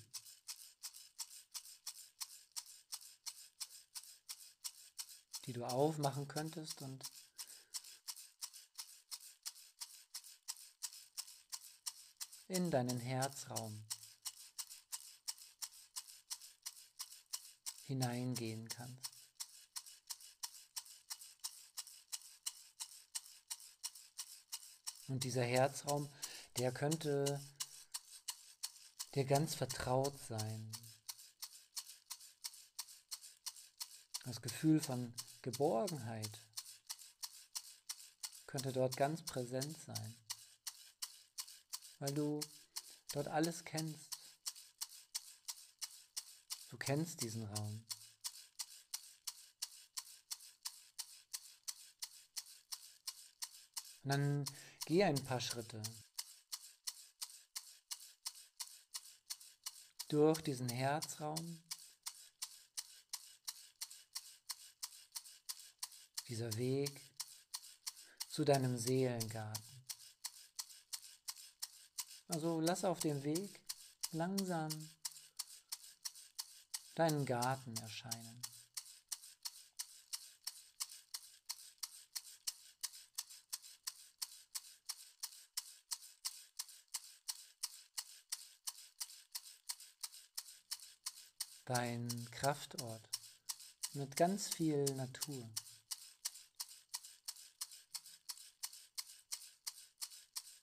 die 5.46 5.54
du 5.54 5.64
aufmachen 5.64 6.28
könntest 6.28 6.80
und 6.82 7.02
in 12.50 12.68
deinen 12.68 12.98
Herzraum 12.98 13.80
hineingehen 17.86 18.68
kannst. 18.68 19.10
Und 25.06 25.22
dieser 25.22 25.44
Herzraum, 25.44 26.08
der 26.58 26.72
könnte 26.72 27.40
dir 29.14 29.24
ganz 29.24 29.54
vertraut 29.54 30.18
sein. 30.28 30.72
Das 34.24 34.42
Gefühl 34.42 34.80
von 34.80 35.14
Geborgenheit 35.42 36.44
könnte 38.46 38.72
dort 38.72 38.96
ganz 38.96 39.22
präsent 39.22 39.76
sein, 39.86 40.16
weil 42.00 42.12
du 42.12 42.40
dort 43.12 43.28
alles 43.28 43.64
kennst. 43.64 44.18
Du 46.70 46.76
kennst 46.76 47.22
diesen 47.22 47.44
Raum. 47.44 47.86
Und 54.02 54.10
dann 54.10 54.44
geh 54.86 55.04
ein 55.04 55.22
paar 55.24 55.40
Schritte 55.40 55.82
durch 60.08 60.40
diesen 60.40 60.68
Herzraum 60.68 61.62
dieser 66.28 66.52
Weg 66.56 67.00
zu 68.28 68.44
deinem 68.44 68.78
Seelengarten. 68.78 69.69
Also 72.30 72.60
lass 72.60 72.84
auf 72.84 73.00
dem 73.00 73.24
Weg 73.24 73.60
langsam 74.12 74.70
deinen 76.94 77.26
Garten 77.26 77.76
erscheinen. 77.78 78.40
Dein 91.64 92.28
Kraftort 92.30 93.08
mit 93.94 94.16
ganz 94.16 94.48
viel 94.48 94.84
Natur. 94.94 95.50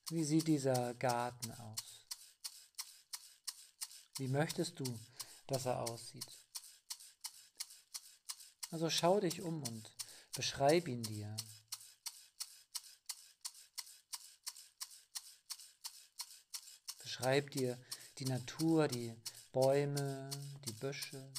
Wie 0.10 0.24
sieht 0.24 0.48
dieser 0.48 0.94
Garten 0.94 1.52
aus? 1.52 2.06
Wie 4.18 4.30
möchtest 4.30 4.80
du, 4.80 5.00
dass 5.48 5.66
er 5.66 5.82
aussieht? 5.82 6.26
Also 8.72 8.90
schau 8.90 9.20
dich 9.20 9.42
um 9.42 9.62
und 9.64 9.92
beschreib 10.34 10.88
ihn 10.88 11.04
dir. 11.04 11.36
Beschreib 17.00 17.52
dir 17.52 17.78
die 18.20 18.26
Natur, 18.26 18.88
die 18.88 19.14
Bäume, 19.52 20.30
die 20.68 20.74
Büsche, 20.74 21.32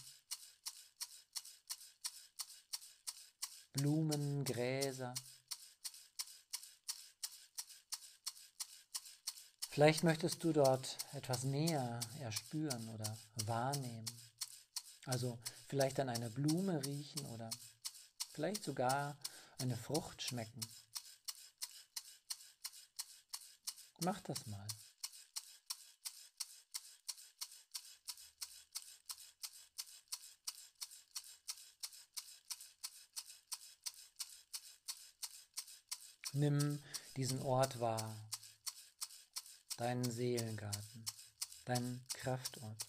Blumen, 3.72 4.44
Gräser. 4.44 5.14
Vielleicht 9.78 10.02
möchtest 10.02 10.42
du 10.42 10.52
dort 10.52 10.98
etwas 11.12 11.44
näher 11.44 12.00
erspüren 12.18 12.88
oder 12.88 13.16
wahrnehmen. 13.46 14.04
Also 15.06 15.38
vielleicht 15.68 16.00
an 16.00 16.08
einer 16.08 16.30
Blume 16.30 16.84
riechen 16.84 17.24
oder 17.26 17.48
vielleicht 18.32 18.64
sogar 18.64 19.16
eine 19.60 19.76
Frucht 19.76 20.20
schmecken. 20.20 20.60
Mach 24.00 24.20
das 24.22 24.48
mal. 24.48 24.66
Nimm 36.32 36.82
diesen 37.14 37.40
Ort 37.42 37.78
wahr 37.78 38.16
deinen 39.78 40.10
Seelengarten, 40.10 41.04
deinen 41.64 42.04
Kraftort. 42.14 42.86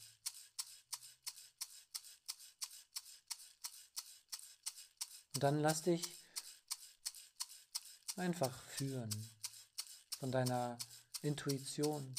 Und 5.33 5.43
dann 5.43 5.61
lass 5.61 5.83
dich 5.83 6.03
einfach 8.17 8.61
führen 8.69 9.09
von 10.19 10.31
deiner 10.31 10.77
Intuition 11.21 12.13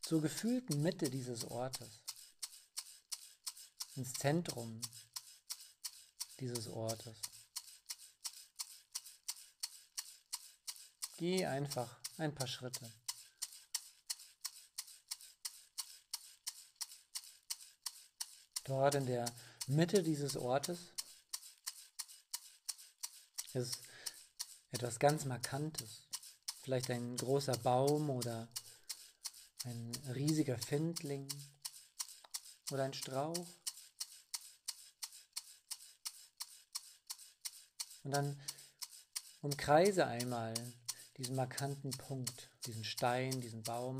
zur 0.00 0.20
gefühlten 0.20 0.82
Mitte 0.82 1.10
dieses 1.10 1.44
Ortes, 1.44 2.00
ins 3.96 4.14
Zentrum 4.14 4.80
dieses 6.40 6.68
Ortes. 6.68 7.33
Geh 11.16 11.46
einfach 11.46 11.96
ein 12.18 12.34
paar 12.34 12.48
Schritte. 12.48 12.90
Dort 18.64 18.94
in 18.94 19.06
der 19.06 19.30
Mitte 19.66 20.02
dieses 20.02 20.36
Ortes 20.36 20.78
ist 23.52 23.78
etwas 24.72 24.98
ganz 24.98 25.24
Markantes. 25.24 26.02
Vielleicht 26.62 26.90
ein 26.90 27.16
großer 27.16 27.56
Baum 27.58 28.10
oder 28.10 28.48
ein 29.64 29.92
riesiger 30.14 30.58
Findling 30.58 31.28
oder 32.70 32.84
ein 32.84 32.94
Strauch. 32.94 33.46
Und 38.02 38.10
dann 38.10 38.40
umkreise 39.42 40.06
einmal 40.06 40.54
diesen 41.16 41.36
markanten 41.36 41.90
Punkt, 41.92 42.50
diesen 42.66 42.84
Stein, 42.84 43.40
diesen 43.40 43.62
Baum. 43.62 43.98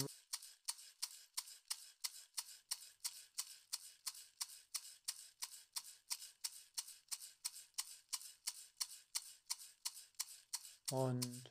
Und 10.90 11.50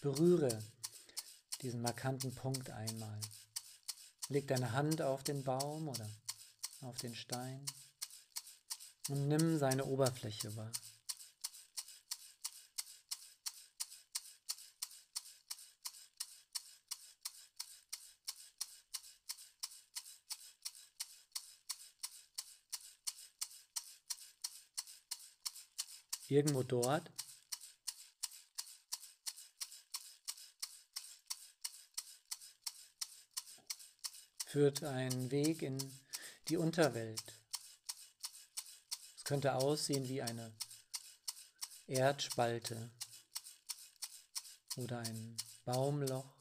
berühre 0.00 0.62
diesen 1.62 1.82
markanten 1.82 2.34
Punkt 2.34 2.70
einmal. 2.70 3.20
Leg 4.28 4.46
deine 4.46 4.72
Hand 4.72 5.00
auf 5.00 5.24
den 5.24 5.42
Baum 5.42 5.88
oder 5.88 6.08
auf 6.82 6.98
den 6.98 7.14
Stein 7.14 7.64
und 9.08 9.28
nimm 9.28 9.58
seine 9.58 9.86
Oberfläche 9.86 10.54
wahr. 10.54 10.70
Irgendwo 26.28 26.62
dort. 26.62 27.10
Führt 34.46 34.82
ein 34.82 35.30
Weg 35.30 35.62
in 35.62 35.78
die 36.48 36.56
Unterwelt. 36.56 37.38
Es 39.16 39.24
könnte 39.24 39.54
aussehen 39.54 40.08
wie 40.08 40.22
eine 40.22 40.56
Erdspalte 41.86 42.90
oder 44.76 44.98
ein 44.98 45.36
Baumloch. 45.64 46.34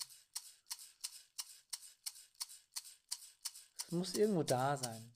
Es 3.85 3.91
muss 3.91 4.13
irgendwo 4.15 4.43
da 4.43 4.77
sein. 4.77 5.13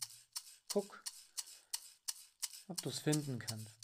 Guck, 0.71 1.03
ob 2.67 2.81
du 2.81 2.89
es 2.89 2.99
finden 2.99 3.39
kannst. 3.39 3.80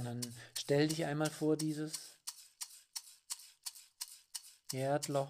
Und 0.00 0.06
dann 0.06 0.34
stell 0.58 0.88
dich 0.88 1.04
einmal 1.04 1.28
vor 1.28 1.58
dieses 1.58 1.92
Erdloch 4.72 5.28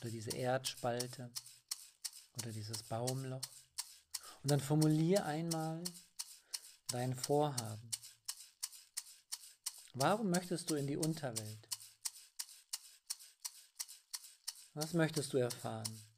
oder 0.00 0.10
diese 0.10 0.30
Erdspalte 0.30 1.28
oder 2.38 2.52
dieses 2.52 2.84
Baumloch. 2.84 3.42
Und 4.44 4.50
dann 4.52 4.60
formulier 4.60 5.26
einmal 5.26 5.82
dein 6.92 7.16
Vorhaben. 7.16 7.90
Warum 9.94 10.30
möchtest 10.30 10.70
du 10.70 10.76
in 10.76 10.86
die 10.86 10.96
Unterwelt? 10.96 11.68
Was 14.74 14.92
möchtest 14.92 15.32
du 15.32 15.38
erfahren? 15.38 16.09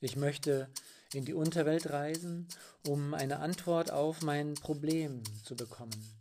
Ich 0.00 0.14
möchte 0.14 0.68
in 1.14 1.24
die 1.24 1.32
Unterwelt 1.32 1.90
reisen, 1.90 2.48
um 2.86 3.14
eine 3.14 3.38
Antwort 3.38 3.90
auf 3.90 4.20
mein 4.20 4.54
Problem 4.54 5.22
zu 5.44 5.56
bekommen. 5.56 6.16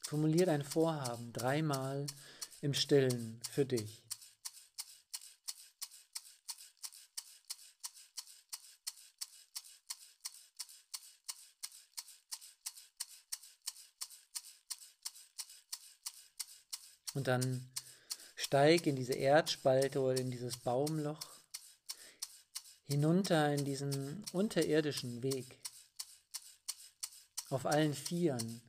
Formulier 0.00 0.46
dein 0.46 0.62
Vorhaben 0.62 1.32
dreimal 1.32 2.06
im 2.60 2.72
Stillen 2.72 3.40
für 3.50 3.66
dich. 3.66 4.03
Und 17.24 17.28
dann 17.28 17.70
steig 18.36 18.86
in 18.86 18.96
diese 18.96 19.14
Erdspalte 19.14 19.98
oder 19.98 20.20
in 20.20 20.30
dieses 20.30 20.58
Baumloch 20.58 21.18
hinunter 22.86 23.54
in 23.54 23.64
diesen 23.64 24.22
unterirdischen 24.32 25.22
Weg. 25.22 25.58
Auf 27.48 27.64
allen 27.64 27.94
Vieren 27.94 28.60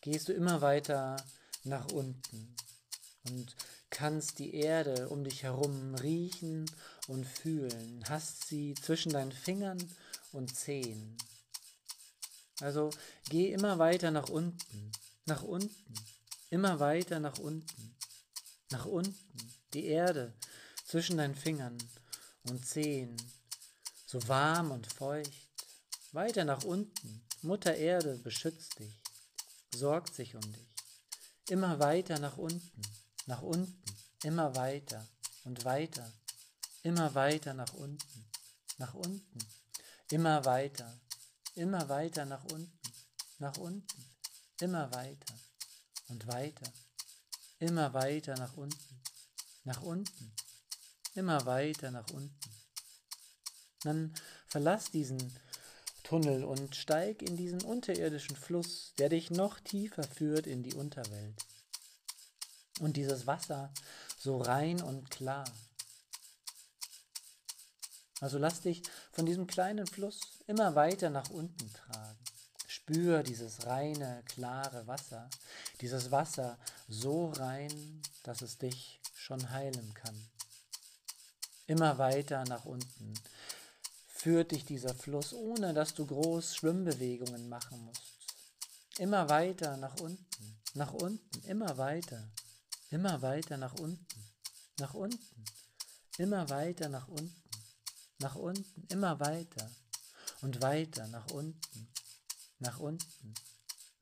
gehst 0.00 0.30
du 0.30 0.32
immer 0.32 0.62
weiter 0.62 1.22
nach 1.64 1.92
unten 1.92 2.56
und 3.24 3.54
kannst 3.90 4.38
die 4.38 4.54
Erde 4.54 5.10
um 5.10 5.22
dich 5.22 5.42
herum 5.42 5.96
riechen 5.96 6.64
und 7.08 7.26
fühlen, 7.26 8.04
hast 8.08 8.48
sie 8.48 8.72
zwischen 8.72 9.12
deinen 9.12 9.32
Fingern 9.32 9.76
und 10.32 10.56
Zehen. 10.56 11.18
Also 12.60 12.88
geh 13.28 13.52
immer 13.52 13.78
weiter 13.78 14.10
nach 14.10 14.30
unten, 14.30 14.92
nach 15.26 15.42
unten. 15.42 15.94
Immer 16.50 16.80
weiter 16.80 17.20
nach 17.20 17.38
unten, 17.38 17.96
nach 18.70 18.86
unten, 18.86 19.52
die 19.74 19.84
Erde 19.84 20.34
zwischen 20.86 21.18
deinen 21.18 21.34
Fingern 21.34 21.76
und 22.44 22.64
Zehen, 22.64 23.14
so 24.06 24.26
warm 24.28 24.70
und 24.70 24.90
feucht. 24.90 25.48
Weiter 26.12 26.46
nach 26.46 26.64
unten, 26.64 27.26
Mutter 27.42 27.74
Erde 27.74 28.16
beschützt 28.16 28.78
dich, 28.78 29.02
sorgt 29.74 30.14
sich 30.14 30.34
um 30.34 30.40
dich. 30.40 30.74
Immer 31.50 31.78
weiter 31.80 32.18
nach 32.18 32.38
unten, 32.38 32.82
nach 33.26 33.42
unten, 33.42 33.82
immer 34.22 34.56
weiter 34.56 35.06
und 35.44 35.66
weiter, 35.66 36.10
immer 36.82 37.14
weiter 37.14 37.52
nach 37.52 37.74
unten, 37.74 38.30
nach 38.78 38.94
unten, 38.94 39.38
immer 40.10 40.46
weiter, 40.46 40.98
immer 41.54 41.90
weiter 41.90 42.24
nach 42.24 42.44
unten, 42.44 42.80
nach 43.38 43.58
unten, 43.58 44.04
immer 44.60 44.90
weiter 44.92 45.34
und 46.08 46.26
weiter, 46.26 46.72
immer 47.58 47.94
weiter 47.94 48.34
nach 48.34 48.56
unten, 48.56 49.00
nach 49.64 49.82
unten, 49.82 50.32
immer 51.14 51.44
weiter 51.46 51.90
nach 51.90 52.10
unten. 52.10 52.50
Dann 53.82 54.14
verlass 54.48 54.90
diesen 54.90 55.32
Tunnel 56.02 56.44
und 56.44 56.74
steig 56.74 57.20
in 57.20 57.36
diesen 57.36 57.60
unterirdischen 57.62 58.34
Fluss, 58.34 58.94
der 58.96 59.10
dich 59.10 59.30
noch 59.30 59.60
tiefer 59.60 60.04
führt 60.04 60.46
in 60.46 60.62
die 60.62 60.74
Unterwelt. 60.74 61.44
Und 62.80 62.96
dieses 62.96 63.26
Wasser 63.26 63.72
so 64.18 64.38
rein 64.38 64.80
und 64.82 65.10
klar. 65.10 65.44
Also 68.20 68.38
lass 68.38 68.62
dich 68.62 68.82
von 69.12 69.26
diesem 69.26 69.46
kleinen 69.46 69.86
Fluss 69.86 70.20
immer 70.46 70.74
weiter 70.74 71.10
nach 71.10 71.28
unten 71.28 71.72
tragen. 71.74 72.07
Spür 72.88 73.22
dieses 73.22 73.66
reine, 73.66 74.22
klare 74.24 74.86
Wasser, 74.86 75.28
dieses 75.82 76.10
Wasser 76.10 76.56
so 76.88 77.28
rein, 77.32 78.00
dass 78.22 78.40
es 78.40 78.56
dich 78.56 78.98
schon 79.14 79.50
heilen 79.50 79.92
kann. 79.92 80.16
Immer 81.66 81.98
weiter 81.98 82.46
nach 82.46 82.64
unten 82.64 83.12
führt 84.08 84.52
dich 84.52 84.64
dieser 84.64 84.94
Fluss, 84.94 85.34
ohne 85.34 85.74
dass 85.74 85.92
du 85.92 86.06
groß 86.06 86.56
Schwimmbewegungen 86.56 87.50
machen 87.50 87.78
musst. 87.84 88.04
Immer 88.96 89.28
weiter 89.28 89.76
nach 89.76 90.00
unten, 90.00 90.58
nach 90.72 90.94
unten, 90.94 91.46
immer 91.46 91.76
weiter, 91.76 92.26
immer 92.90 93.20
weiter 93.20 93.58
nach 93.58 93.74
unten, 93.74 94.24
nach 94.78 94.94
unten, 94.94 95.44
immer 96.16 96.48
weiter 96.48 96.88
nach 96.88 97.08
unten, 97.08 97.42
nach 98.18 98.36
unten, 98.36 98.86
immer 98.88 99.20
weiter 99.20 99.70
und 100.40 100.62
weiter 100.62 101.06
nach 101.08 101.30
unten, 101.32 101.88
nach 102.60 102.78
unten. 102.78 103.34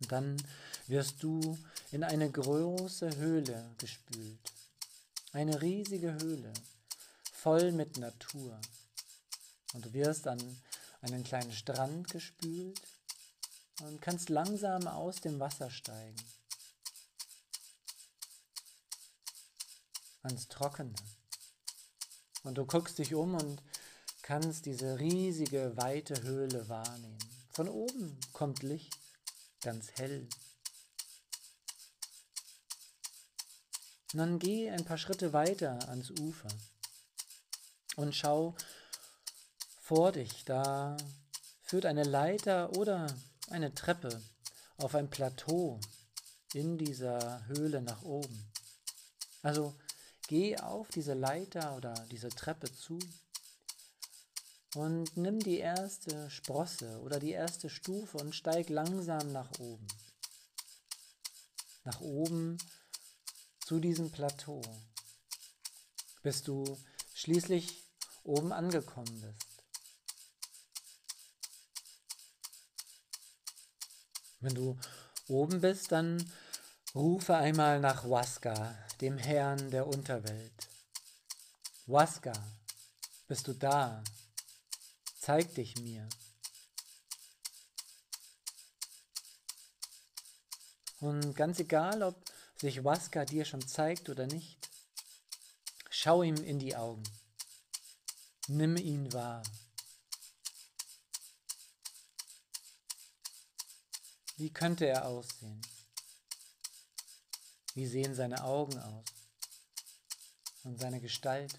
Und 0.01 0.13
dann 0.13 0.37
wirst 0.87 1.23
du 1.23 1.59
in 1.91 2.05
eine 2.05 2.31
große 2.31 3.17
Höhle 3.17 3.75
gespült. 3.79 4.53
Eine 5.33 5.61
riesige 5.61 6.15
Höhle, 6.15 6.53
voll 7.33 7.73
mit 7.73 7.99
Natur. 7.99 8.61
Und 9.75 9.85
du 9.85 9.93
wirst 9.93 10.27
an 10.27 10.41
einen 11.03 11.25
kleinen 11.25 11.53
Strand 11.53 12.11
gespült 12.11 12.81
und 13.83 14.01
kannst 14.01 14.31
langsam 14.31 14.87
aus 14.87 15.21
dem 15.21 15.39
Wasser 15.39 15.71
steigen. 15.71 16.17
Ans 20.23 20.49
Trockene. 20.49 20.95
Und 22.43 22.57
du 22.57 22.65
guckst 22.65 22.99
dich 22.99 23.15
um 23.15 23.35
und 23.35 23.63
kannst 24.23 24.67
diese 24.67 24.99
riesige, 24.99 25.77
weite 25.77 26.23
Höhle 26.23 26.69
wahrnehmen. 26.69 27.36
Von 27.57 27.71
oben 27.71 28.21
kommt 28.35 28.63
Licht, 28.63 28.99
ganz 29.63 29.91
hell. 29.93 30.29
Dann 34.13 34.39
geh 34.39 34.69
ein 34.69 34.85
paar 34.85 34.99
Schritte 34.99 35.33
weiter 35.33 35.89
ans 35.89 36.11
Ufer 36.11 36.51
und 37.97 38.15
schau 38.15 38.55
vor 39.81 40.13
dich. 40.13 40.45
Da 40.45 40.99
führt 41.63 41.87
eine 41.87 42.05
Leiter 42.05 42.77
oder 42.77 43.07
eine 43.49 43.75
Treppe 43.75 44.23
auf 44.77 44.95
ein 44.95 45.09
Plateau 45.09 45.81
in 46.53 46.77
dieser 46.77 47.47
Höhle 47.47 47.81
nach 47.81 48.03
oben. 48.03 48.53
Also 49.41 49.75
geh 50.29 50.59
auf 50.59 50.89
diese 50.89 51.15
Leiter 51.15 51.75
oder 51.75 51.95
diese 52.11 52.29
Treppe 52.29 52.71
zu 52.71 52.99
und 54.77 55.17
nimm 55.17 55.39
die 55.41 55.59
erste 55.59 56.29
Sprosse 56.31 57.01
oder 57.01 57.19
die 57.19 57.31
erste 57.31 57.71
Stufe 57.71 58.19
und 58.19 58.35
steig 58.35 58.69
langsam 58.69 59.33
nach 59.33 59.51
oben. 59.59 59.87
Nach 61.85 62.01
oben 62.03 62.59
zu 63.65 63.81
diesem 63.81 64.11
Plateau, 64.11 64.61
bis 66.23 66.43
du 66.43 66.79
schließlich 67.15 67.85
oben 68.23 68.53
angekommen 68.53 69.21
bist. 69.23 69.47
Wenn 74.41 74.55
du 74.55 74.79
oben 75.29 75.63
bist, 75.63 75.91
dann 75.91 76.31
rufe 76.95 77.35
einmal 77.35 77.81
nach 77.81 78.09
Waska, 78.09 78.77
dem 79.01 79.17
Herrn 79.17 79.71
der 79.71 79.87
Unterwelt. 79.87 80.69
Waska, 81.87 82.33
bist 83.27 83.49
du 83.49 83.55
da? 83.55 84.05
Zeig 85.27 85.53
dich 85.57 85.75
mir. 85.79 86.09
Und 91.01 91.35
ganz 91.35 91.59
egal, 91.59 92.05
ob 92.05 92.15
sich 92.61 92.85
Waska 92.85 93.25
dir 93.25 93.45
schon 93.45 93.67
zeigt 93.67 94.09
oder 94.09 94.29
nicht, 94.29 94.71
schau 95.91 96.23
ihm 96.23 96.37
in 96.37 96.61
die 96.61 96.77
Augen. 96.77 97.03
Nimm 98.47 98.77
ihn 98.77 99.13
wahr. 99.13 99.43
Wie 104.37 104.53
könnte 104.53 104.87
er 104.87 105.07
aussehen? 105.07 105.61
Wie 107.75 107.89
sehen 107.89 108.15
seine 108.15 108.45
Augen 108.45 108.79
aus? 108.79 109.07
Und 110.63 110.79
seine 110.79 111.01
Gestalt? 111.01 111.59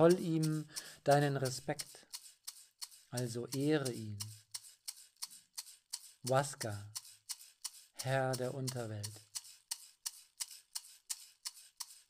Zoll 0.00 0.18
ihm 0.18 0.66
deinen 1.04 1.36
Respekt, 1.36 2.06
also 3.10 3.46
ehre 3.48 3.92
ihn. 3.92 4.18
Waska, 6.22 6.90
Herr 7.96 8.32
der 8.32 8.54
Unterwelt. 8.54 9.20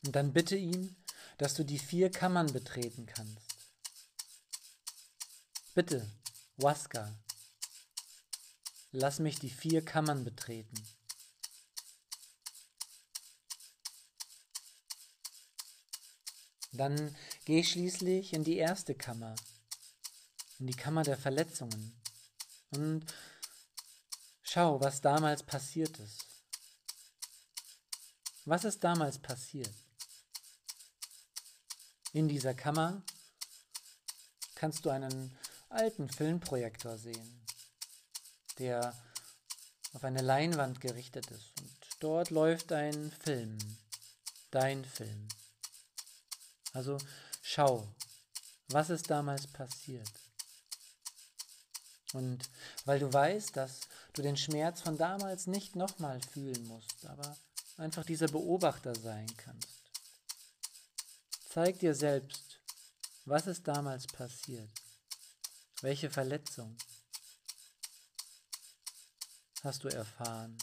Und 0.05 0.15
dann 0.15 0.31
bitte 0.31 0.55
ihn, 0.55 0.95
dass 1.37 1.55
du 1.55 1.65
die 1.65 1.79
vier 1.79 2.09
Kammern 2.09 2.53
betreten 2.53 3.05
kannst. 3.07 3.57
Bitte, 5.73 6.09
Waska, 6.55 7.13
lass 8.93 9.19
mich 9.19 9.37
die 9.37 9.49
vier 9.49 9.83
Kammern 9.83 10.23
betreten. 10.23 10.81
Dann 16.71 17.13
geh 17.45 17.63
schließlich 17.63 18.33
in 18.33 18.43
die 18.43 18.57
erste 18.57 18.95
Kammer, 18.95 19.35
in 20.59 20.67
die 20.67 20.75
Kammer 20.75 21.03
der 21.03 21.17
Verletzungen 21.17 21.99
und 22.71 23.05
schau, 24.43 24.79
was 24.79 25.01
damals 25.01 25.43
passiert 25.43 25.97
ist. 25.99 26.25
Was 28.45 28.63
ist 28.63 28.83
damals 28.83 29.19
passiert? 29.19 29.73
In 32.13 32.27
dieser 32.27 32.53
Kammer 32.53 33.01
kannst 34.55 34.85
du 34.85 34.89
einen 34.89 35.37
alten 35.69 36.09
Filmprojektor 36.09 36.97
sehen, 36.97 37.45
der 38.59 38.93
auf 39.93 40.03
eine 40.03 40.21
Leinwand 40.21 40.81
gerichtet 40.81 41.29
ist 41.31 41.59
und 41.59 41.71
dort 41.99 42.29
läuft 42.29 42.71
ein 42.71 43.11
Film, 43.23 43.57
dein 44.51 44.83
Film. 44.85 45.27
Also 46.73 46.97
schau, 47.51 47.85
was 48.69 48.89
ist 48.89 49.09
damals 49.09 49.47
passiert. 49.47 50.11
Und 52.13 52.49
weil 52.85 52.99
du 52.99 53.11
weißt, 53.11 53.55
dass 53.55 53.81
du 54.13 54.21
den 54.21 54.37
Schmerz 54.37 54.81
von 54.81 54.97
damals 54.97 55.47
nicht 55.47 55.75
nochmal 55.75 56.21
fühlen 56.21 56.65
musst, 56.67 57.05
aber 57.05 57.37
einfach 57.77 58.05
dieser 58.05 58.27
Beobachter 58.27 58.95
sein 58.95 59.27
kannst. 59.37 59.67
Zeig 61.49 61.79
dir 61.79 61.93
selbst, 61.93 62.59
was 63.25 63.47
ist 63.47 63.67
damals 63.67 64.07
passiert. 64.07 64.69
Welche 65.81 66.09
Verletzung 66.09 66.77
hast 69.63 69.83
du 69.83 69.89
erfahren? 69.89 70.57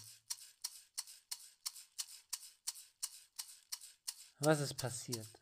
Was 4.38 4.60
ist 4.60 4.74
passiert? 4.74 5.37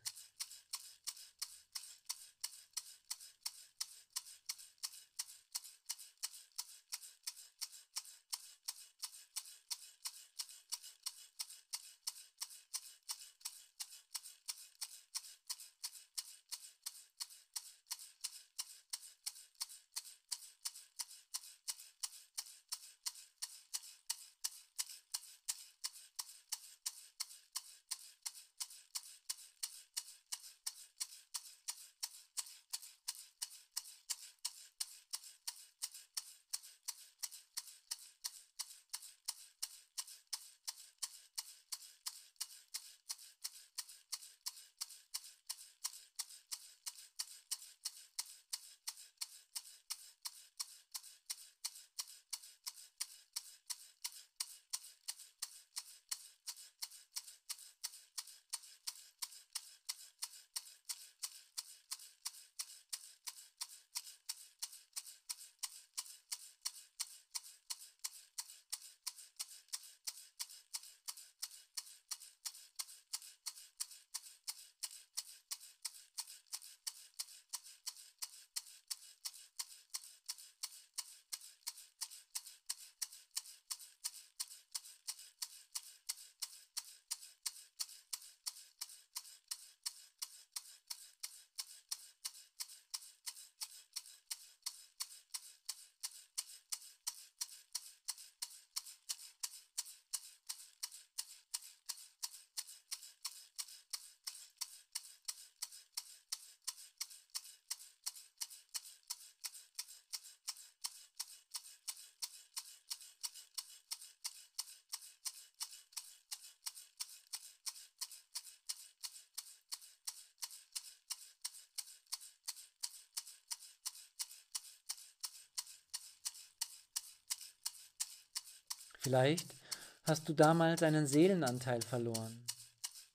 Vielleicht 129.07 129.55
hast 130.03 130.27
du 130.27 130.33
damals 130.33 130.83
einen 130.83 131.07
Seelenanteil 131.07 131.81
verloren 131.81 132.43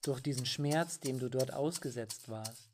durch 0.00 0.22
diesen 0.22 0.46
Schmerz, 0.46 1.00
dem 1.00 1.18
du 1.18 1.28
dort 1.28 1.52
ausgesetzt 1.52 2.30
warst. 2.30 2.70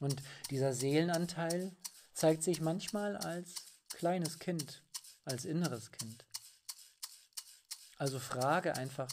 Und 0.00 0.22
dieser 0.48 0.72
Seelenanteil 0.72 1.76
zeigt 2.14 2.42
sich 2.42 2.62
manchmal 2.62 3.18
als 3.18 3.56
kleines 3.90 4.38
Kind, 4.38 4.82
als 5.26 5.44
inneres 5.44 5.92
Kind. 5.92 6.24
Also 7.98 8.18
frage 8.18 8.74
einfach, 8.74 9.12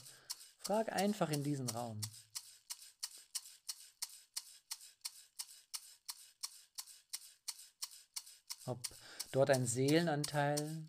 frage 0.62 0.94
einfach 0.94 1.30
in 1.32 1.44
diesen 1.44 1.70
Raum. 1.70 2.00
Ob 8.66 8.80
dort 9.34 9.50
ein 9.50 9.68
Seelenanteil 9.68 10.88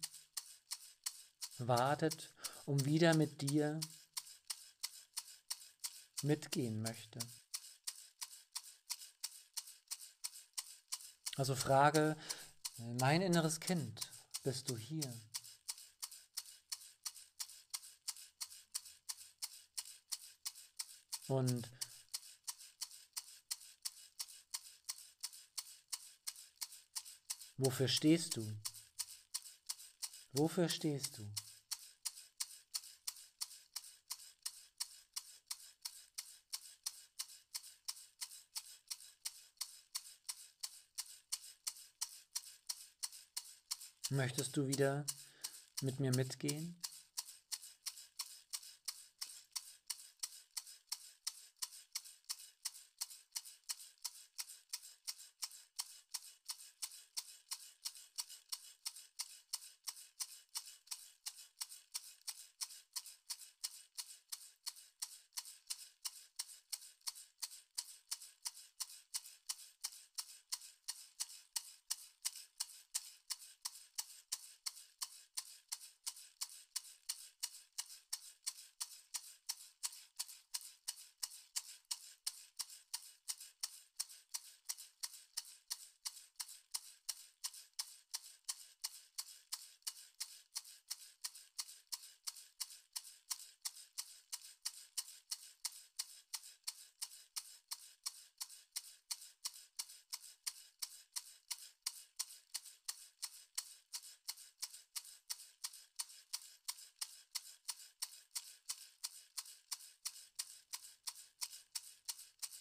wartet, 1.67 2.33
um 2.67 2.85
wieder 2.85 3.15
mit 3.15 3.41
dir 3.43 3.81
mitgehen 6.23 6.83
möchte. 6.83 7.19
Also 11.37 11.55
frage, 11.55 12.17
mein 12.77 13.23
inneres 13.23 13.61
Kind, 13.61 14.11
bist 14.43 14.69
du 14.69 14.77
hier? 14.77 15.13
Und 21.29 21.71
Wofür 27.63 27.89
stehst 27.89 28.39
du? 28.39 28.59
Wofür 30.33 30.71
stehst 30.71 31.19
du? 31.19 31.31
Möchtest 44.13 44.57
du 44.57 44.67
wieder 44.67 45.05
mit 45.83 46.01
mir 46.01 46.11
mitgehen? 46.11 46.75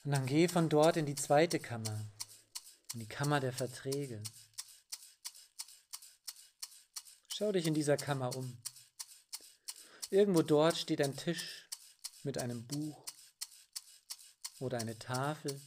Und 0.04 0.12
dann 0.12 0.26
geh 0.26 0.48
von 0.48 0.70
dort 0.70 0.98
in 0.98 1.06
die 1.06 1.16
zweite 1.16 1.60
Kammer, 1.60 2.06
in 2.94 3.02
die 3.02 3.08
Kammer 3.08 3.40
der 3.40 3.54
Verträge. 3.54 4.22
Schau 7.28 7.52
dich 7.52 7.68
in 7.68 7.74
dieser 7.74 7.98
Kammer 7.98 8.36
um. 8.36 8.58
Irgendwo 10.10 10.42
dort 10.42 10.78
steht 10.78 11.02
ein 11.02 11.16
Tisch 11.16 11.68
mit 12.24 12.38
einem 12.38 12.66
Buch 12.66 13.06
oder 14.60 14.80
eine 14.80 14.98
Tafel. 14.98 15.60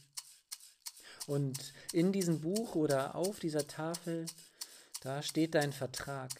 Und 1.27 1.73
in 1.93 2.11
diesem 2.11 2.41
Buch 2.41 2.75
oder 2.75 3.15
auf 3.15 3.39
dieser 3.39 3.67
Tafel, 3.67 4.25
da 5.01 5.21
steht 5.23 5.55
dein 5.55 5.71
Vertrag, 5.71 6.31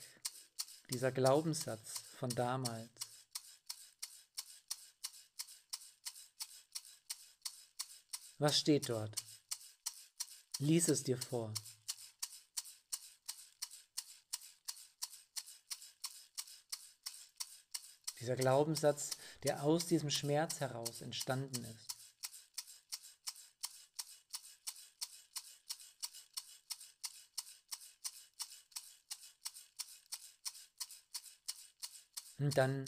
dieser 0.91 1.11
Glaubenssatz 1.11 1.93
von 2.19 2.29
damals. 2.29 2.89
Was 8.37 8.57
steht 8.59 8.89
dort? 8.89 9.15
Lies 10.59 10.87
es 10.87 11.03
dir 11.03 11.17
vor. 11.17 11.53
Dieser 18.19 18.35
Glaubenssatz, 18.35 19.11
der 19.43 19.63
aus 19.63 19.85
diesem 19.85 20.09
Schmerz 20.09 20.61
heraus 20.61 21.01
entstanden 21.01 21.65
ist. 21.65 21.97
Und 32.39 32.57
dann 32.57 32.85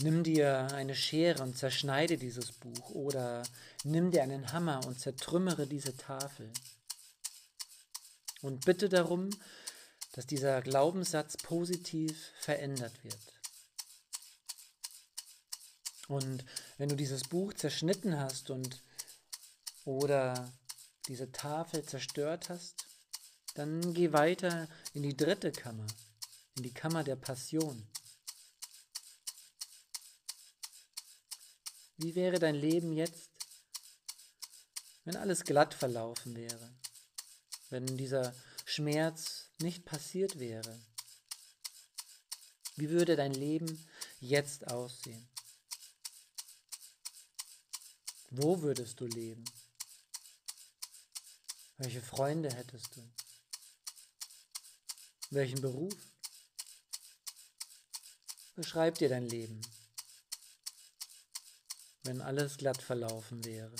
Nimm 0.00 0.22
dir 0.22 0.68
eine 0.72 0.94
Schere 0.94 1.42
und 1.42 1.58
zerschneide 1.58 2.18
dieses 2.18 2.52
Buch 2.52 2.90
oder 2.90 3.42
nimm 3.82 4.12
dir 4.12 4.22
einen 4.22 4.52
Hammer 4.52 4.80
und 4.86 5.00
zertrümmere 5.00 5.66
diese 5.66 5.96
Tafel. 5.96 6.52
Und 8.40 8.64
bitte 8.64 8.88
darum, 8.88 9.30
dass 10.12 10.26
dieser 10.26 10.62
Glaubenssatz 10.62 11.36
positiv 11.38 12.30
verändert 12.38 13.02
wird. 13.02 13.32
Und 16.06 16.44
wenn 16.78 16.88
du 16.88 16.96
dieses 16.96 17.24
Buch 17.24 17.52
zerschnitten 17.52 18.18
hast 18.18 18.50
und 18.50 18.82
oder 19.84 20.52
diese 21.08 21.32
Tafel 21.32 21.84
zerstört 21.84 22.50
hast, 22.50 22.86
dann 23.54 23.94
geh 23.94 24.12
weiter 24.12 24.68
in 24.94 25.02
die 25.02 25.16
dritte 25.16 25.50
Kammer, 25.50 25.86
in 26.56 26.62
die 26.62 26.72
Kammer 26.72 27.02
der 27.02 27.16
Passion. 27.16 27.86
Wie 32.00 32.14
wäre 32.14 32.38
dein 32.38 32.54
Leben 32.54 32.92
jetzt, 32.92 33.28
wenn 35.04 35.16
alles 35.16 35.42
glatt 35.42 35.74
verlaufen 35.74 36.36
wäre, 36.36 36.72
wenn 37.70 37.96
dieser 37.96 38.36
Schmerz 38.64 39.50
nicht 39.58 39.84
passiert 39.84 40.38
wäre? 40.38 40.80
Wie 42.76 42.88
würde 42.90 43.16
dein 43.16 43.34
Leben 43.34 43.88
jetzt 44.20 44.68
aussehen? 44.68 45.28
Wo 48.30 48.62
würdest 48.62 49.00
du 49.00 49.06
leben? 49.06 49.44
Welche 51.78 52.00
Freunde 52.00 52.54
hättest 52.54 52.94
du? 52.94 53.02
Welchen 55.30 55.60
Beruf? 55.60 55.96
Beschreib 58.54 58.98
dir 58.98 59.08
dein 59.08 59.26
Leben 59.26 59.60
wenn 62.08 62.22
alles 62.22 62.56
glatt 62.56 62.80
verlaufen 62.80 63.44
wäre. 63.44 63.70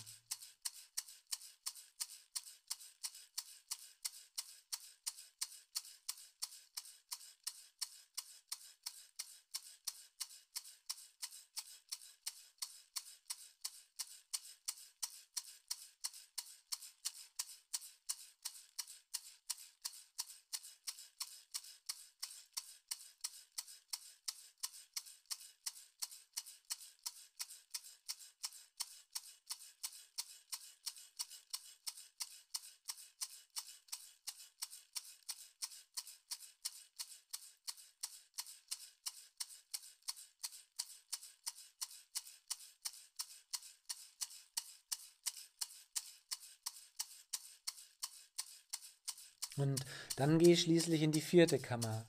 Und 49.58 49.84
dann 50.14 50.38
geh 50.38 50.56
schließlich 50.56 51.02
in 51.02 51.10
die 51.10 51.20
vierte 51.20 51.58
Kammer, 51.58 52.06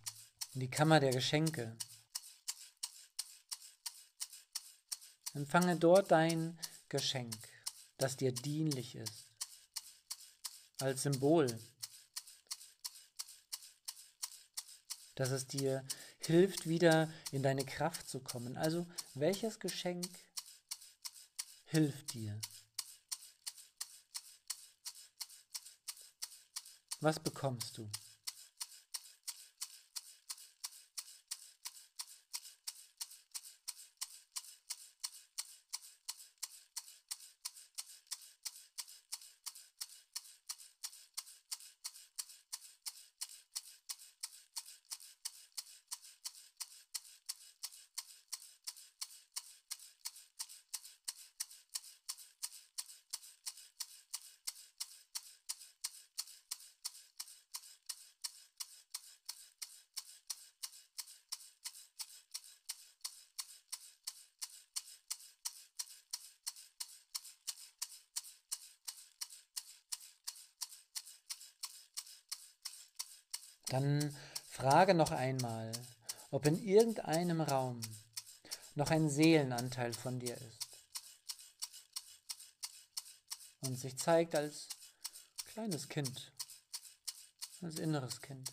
in 0.54 0.62
die 0.62 0.70
Kammer 0.70 1.00
der 1.00 1.12
Geschenke. 1.12 1.76
Empfange 5.34 5.76
dort 5.76 6.12
dein 6.12 6.58
Geschenk, 6.89 7.36
das 7.97 8.18
dir 8.18 8.32
dienlich 8.32 8.95
ist, 8.95 9.26
als 10.80 11.04
Symbol, 11.04 11.60
dass 15.16 15.32
es 15.32 15.47
dir 15.47 15.84
hilft, 16.20 16.68
wieder 16.68 17.12
in 17.32 17.41
deine 17.41 17.66
Kraft 17.66 18.08
zu 18.08 18.20
kommen. 18.20 18.58
Also 18.58 18.86
welches 19.16 19.60
Geschenk 19.60 20.08
hilft 21.66 22.14
dir? 22.14 22.39
Was 27.02 27.18
bekommst 27.18 27.78
du? 27.78 27.89
Dann 73.70 74.15
frage 74.49 74.93
noch 74.93 75.11
einmal, 75.11 75.72
ob 76.32 76.45
in 76.45 76.61
irgendeinem 76.61 77.41
Raum 77.41 77.80
noch 78.76 78.91
ein 78.91 79.09
Seelenanteil 79.09 79.93
von 79.93 80.20
dir 80.20 80.36
ist 80.36 80.70
und 83.61 83.78
sich 83.78 83.97
zeigt 83.97 84.36
als 84.36 84.67
kleines 85.53 85.88
Kind, 85.89 86.32
als 87.61 87.78
inneres 87.80 88.22
Kind. 88.22 88.51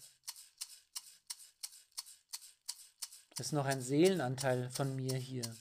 Ist 3.38 3.52
noch 3.52 3.66
ein 3.66 3.82
Seelenanteil 3.82 4.70
von 4.70 4.96
mir 4.96 5.16
hier. 5.16 5.56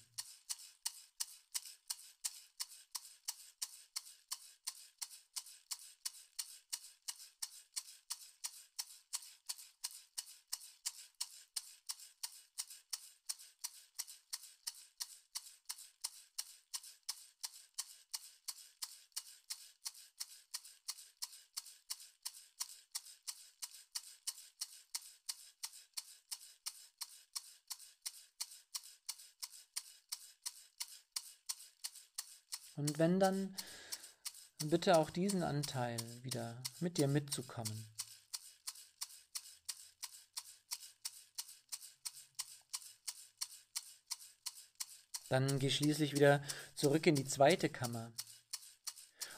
Und 32.78 32.99
wenn 32.99 33.14
dann, 33.26 33.55
bitte 34.65 34.97
auch 34.97 35.09
diesen 35.09 35.43
Anteil 35.43 35.97
wieder 36.21 36.61
mit 36.80 36.97
dir 36.97 37.07
mitzukommen. 37.07 37.86
Dann 45.30 45.59
geh 45.59 45.71
schließlich 45.71 46.13
wieder 46.13 46.43
zurück 46.76 47.07
in 47.07 47.15
die 47.15 47.26
zweite 47.26 47.67
Kammer 47.67 48.11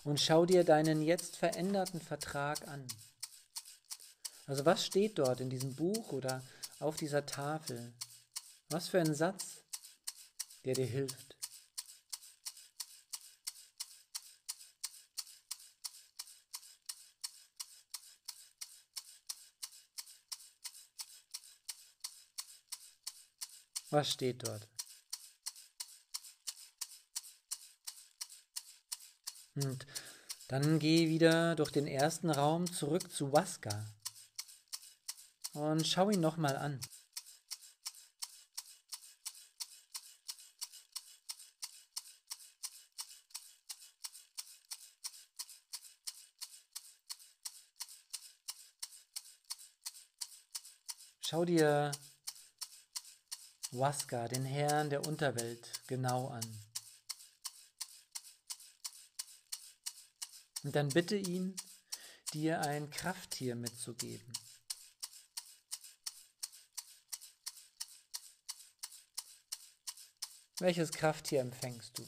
und 0.04 0.20
schau 0.20 0.46
dir 0.46 0.64
deinen 0.64 1.02
jetzt 1.02 1.38
veränderten 1.38 2.02
Vertrag 2.02 2.68
an. 2.68 2.86
Also 4.48 4.66
was 4.66 4.86
steht 4.86 5.18
dort 5.18 5.40
in 5.40 5.50
diesem 5.50 5.76
Buch 5.76 6.12
oder 6.12 6.44
auf 6.80 6.98
dieser 6.98 7.26
Tafel? 7.26 7.94
Was 8.70 8.90
für 8.90 9.00
ein 9.00 9.16
Satz, 9.16 9.64
der 10.66 10.74
dir 10.74 10.86
hilft? 10.86 11.37
Was 23.90 24.12
steht 24.12 24.46
dort? 24.46 24.68
Und 29.56 29.88
dann 30.50 30.80
geh 30.80 31.08
wieder 31.10 31.56
durch 31.56 31.72
den 31.72 31.88
ersten 31.88 32.30
Raum 32.30 32.72
zurück 32.72 33.12
zu 33.12 33.34
Waska 33.34 33.86
und 35.54 35.88
schau 35.88 36.10
ihn 36.10 36.20
nochmal 36.20 36.56
an. 36.56 36.80
Schau 51.22 51.44
dir 51.44 51.92
Waska, 53.78 54.28
den 54.28 54.46
Herrn 54.46 54.90
der 54.90 55.06
Unterwelt, 55.06 55.70
genau 55.88 56.28
an. 56.28 56.46
Und 60.64 60.76
dann 60.76 60.90
bitte 60.90 61.16
ihn, 61.16 61.56
dir 62.34 62.62
ein 62.62 62.90
Krafttier 62.90 63.56
mitzugeben. 63.56 64.34
Welches 70.60 70.92
Krafttier 70.92 71.42
empfängst 71.42 71.98
du? 72.00 72.06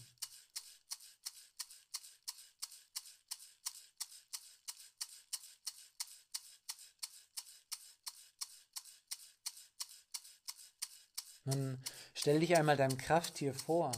Nun 11.49 11.79
stell 12.13 12.39
dich 12.39 12.55
einmal 12.55 12.77
deinem 12.77 12.97
Krafttier 12.97 13.55
vor. 13.55 13.91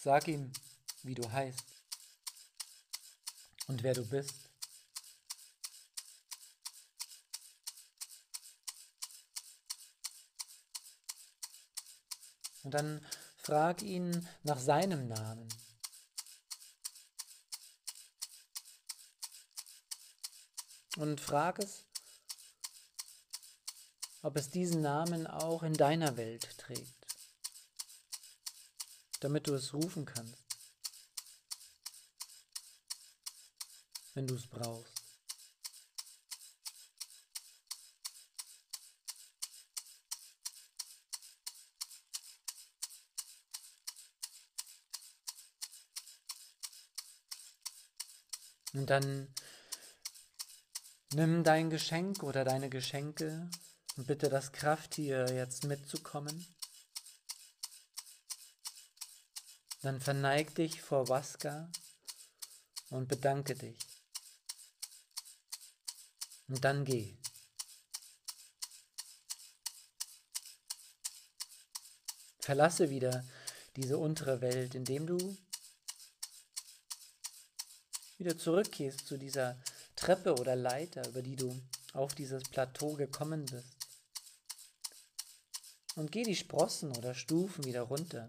Sag 0.00 0.26
ihm, 0.26 0.50
wie 1.02 1.14
du 1.14 1.30
heißt 1.30 1.66
und 3.66 3.82
wer 3.82 3.92
du 3.94 4.06
bist. 4.06 4.34
Und 12.62 12.70
dann 12.72 13.04
frag 13.36 13.82
ihn 13.82 14.26
nach 14.42 14.58
seinem 14.58 15.08
Namen. 15.08 15.48
Und 20.96 21.20
frag 21.20 21.58
es, 21.58 21.84
ob 24.22 24.36
es 24.36 24.50
diesen 24.50 24.80
Namen 24.82 25.26
auch 25.26 25.64
in 25.64 25.74
deiner 25.74 26.16
Welt 26.16 26.56
trägt, 26.56 27.06
damit 29.20 29.48
du 29.48 29.54
es 29.54 29.74
rufen 29.74 30.04
kannst, 30.04 30.38
wenn 34.14 34.26
du 34.28 34.36
es 34.36 34.46
brauchst. 34.46 35.02
Und 48.74 48.86
dann 48.86 49.28
nimm 51.12 51.44
dein 51.44 51.68
Geschenk 51.68 52.22
oder 52.22 52.44
deine 52.44 52.70
Geschenke 52.70 53.50
bitte 53.96 54.28
das 54.28 54.52
Krafttier 54.52 55.26
jetzt 55.34 55.64
mitzukommen. 55.64 56.46
Dann 59.82 60.00
verneig 60.00 60.54
dich 60.54 60.80
vor 60.80 61.08
Waska 61.08 61.70
und 62.90 63.08
bedanke 63.08 63.54
dich. 63.54 63.78
Und 66.48 66.64
dann 66.64 66.84
geh. 66.84 67.16
Verlasse 72.38 72.90
wieder 72.90 73.24
diese 73.76 73.98
untere 73.98 74.40
Welt, 74.40 74.74
indem 74.74 75.06
du 75.06 75.36
wieder 78.18 78.38
zurückgehst 78.38 79.06
zu 79.06 79.16
dieser 79.16 79.60
Treppe 79.96 80.34
oder 80.34 80.56
Leiter, 80.56 81.06
über 81.08 81.22
die 81.22 81.36
du 81.36 81.60
auf 81.92 82.14
dieses 82.14 82.44
Plateau 82.44 82.94
gekommen 82.94 83.46
bist 83.46 83.81
und 85.96 86.12
geh 86.12 86.22
die 86.22 86.36
Sprossen 86.36 86.96
oder 86.96 87.14
Stufen 87.14 87.64
wieder 87.64 87.82
runter. 87.82 88.28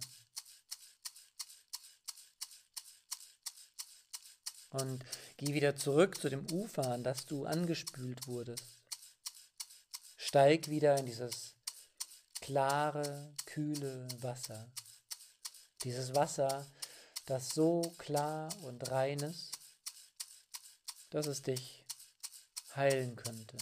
Und 4.71 5.05
geh 5.37 5.53
wieder 5.53 5.75
zurück 5.75 6.19
zu 6.19 6.29
dem 6.29 6.49
Ufer, 6.51 6.87
an 6.87 7.03
das 7.03 7.25
du 7.25 7.45
angespült 7.45 8.27
wurdest. 8.27 8.65
Steig 10.17 10.67
wieder 10.67 10.97
in 10.97 11.05
dieses 11.05 11.53
klare, 12.41 13.33
kühle 13.45 14.07
Wasser. 14.21 14.71
Dieses 15.83 16.15
Wasser, 16.15 16.65
das 17.25 17.49
so 17.49 17.81
klar 17.99 18.49
und 18.63 18.89
rein 18.89 19.19
ist, 19.19 19.51
dass 21.11 21.27
es 21.27 21.43
dich 21.43 21.85
heilen 22.75 23.15
könnte. 23.15 23.57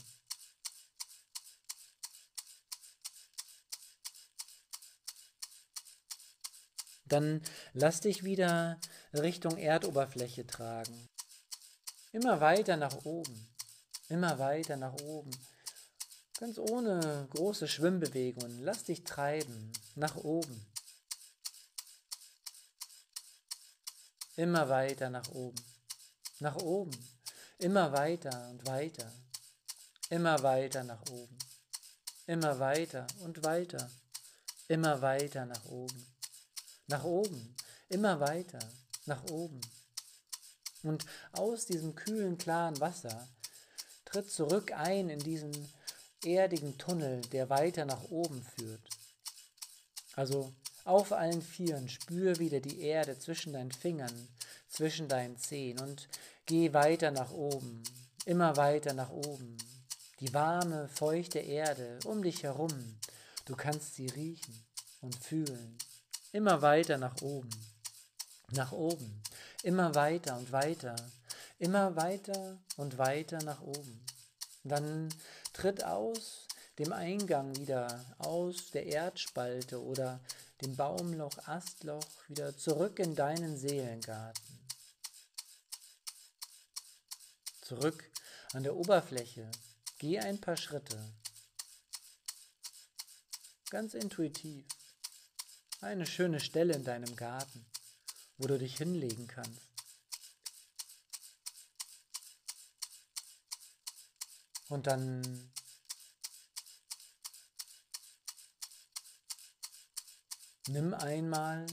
Dann 7.12 7.42
lass 7.74 8.02
dich 8.02 8.24
wieder 8.24 8.80
Richtung 9.14 9.58
Erdoberfläche 9.58 10.48
tragen. 10.48 11.10
Immer 12.12 12.42
weiter 12.42 12.78
nach 12.78 13.06
oben. 13.06 13.50
Immer 14.10 14.40
weiter 14.40 14.78
nach 14.78 14.94
oben. 15.02 15.32
Ganz 16.40 16.58
ohne 16.58 17.28
große 17.32 17.68
Schwimmbewegungen. 17.68 18.64
Lass 18.64 18.84
dich 18.84 19.04
treiben. 19.04 19.72
Nach 19.96 20.16
oben. 20.16 20.66
Immer 24.36 24.70
weiter 24.70 25.10
nach 25.10 25.30
oben. 25.32 25.64
Nach 26.40 26.56
oben. 26.56 26.92
Immer 27.60 27.92
weiter 27.92 28.50
und 28.50 28.66
weiter. 28.66 29.12
immer 30.12 30.44
weiter 30.44 30.84
nach 30.84 31.02
oben, 31.10 31.38
immer 32.28 32.60
weiter 32.60 33.08
und 33.22 33.44
weiter, 33.46 33.90
immer 34.68 35.02
weiter 35.02 35.46
nach 35.46 35.66
oben, 35.66 36.11
nach 36.92 37.04
oben, 37.04 37.56
immer 37.90 38.20
weiter, 38.20 38.60
nach 39.06 39.24
oben. 39.32 39.60
Und 40.84 41.06
aus 41.32 41.66
diesem 41.66 41.96
kühlen, 41.96 42.38
klaren 42.38 42.80
Wasser 42.80 43.28
tritt 44.06 44.30
zurück 44.30 44.72
ein 44.74 45.10
in 45.10 45.20
diesen 45.20 45.52
erdigen 46.24 46.78
Tunnel, 46.78 47.22
der 47.32 47.50
weiter 47.50 47.86
nach 47.86 48.04
oben 48.10 48.44
führt. 48.44 48.82
Also 50.16 50.54
auf 50.84 51.12
allen 51.12 51.42
Vieren 51.42 51.90
spür 51.90 52.40
wieder 52.40 52.60
die 52.60 52.82
Erde 52.82 53.18
zwischen 53.18 53.54
deinen 53.54 53.72
Fingern, 53.72 54.28
zwischen 54.68 55.08
deinen 55.08 55.38
Zehen 55.38 55.80
und 55.80 56.08
geh 56.46 56.74
weiter 56.74 57.12
nach 57.12 57.32
oben, 57.32 57.84
immer 58.26 58.58
weiter 58.58 58.94
nach 58.94 59.10
oben. 59.10 59.58
Die 60.20 60.34
warme, 60.34 60.88
feuchte 60.90 61.40
Erde 61.40 62.00
um 62.06 62.22
dich 62.22 62.44
herum, 62.44 62.72
du 63.46 63.56
kannst 63.56 63.96
sie 63.96 64.08
riechen 64.08 64.64
und 65.02 65.16
fühlen. 65.16 65.78
Immer 66.34 66.62
weiter 66.62 66.98
nach 66.98 67.22
oben, 67.22 67.50
nach 68.52 68.72
oben, 68.72 69.22
immer 69.64 69.94
weiter 69.96 70.38
und 70.38 70.52
weiter, 70.54 70.96
immer 71.60 71.98
weiter 71.98 72.58
und 72.78 72.98
weiter 72.98 73.44
nach 73.44 73.60
oben. 73.62 74.06
Dann 74.64 75.14
tritt 75.52 75.84
aus 75.84 76.48
dem 76.80 76.94
Eingang 76.94 77.54
wieder, 77.58 78.06
aus 78.18 78.72
der 78.72 78.86
Erdspalte 78.86 79.84
oder 79.84 80.22
dem 80.62 80.76
Baumloch, 80.78 81.38
Astloch 81.48 82.08
wieder 82.30 82.58
zurück 82.58 83.00
in 83.00 83.14
deinen 83.14 83.58
Seelengarten. 83.58 84.60
Zurück 87.62 88.10
an 88.54 88.64
der 88.64 88.76
Oberfläche, 88.76 89.52
geh 89.98 90.20
ein 90.20 90.40
paar 90.40 90.58
Schritte. 90.58 90.98
Ganz 93.70 93.94
intuitiv. 93.94 94.66
Eine 95.82 96.06
schöne 96.06 96.40
Stelle 96.40 96.76
in 96.76 96.84
deinem 96.84 97.16
Garten, 97.16 97.66
wo 98.38 98.46
du 98.46 98.60
dich 98.60 98.78
hinlegen 98.78 99.26
kannst. 99.26 99.68
Und 104.70 104.86
dann 104.86 105.52
nimm 110.68 110.94
einmal 110.94 111.66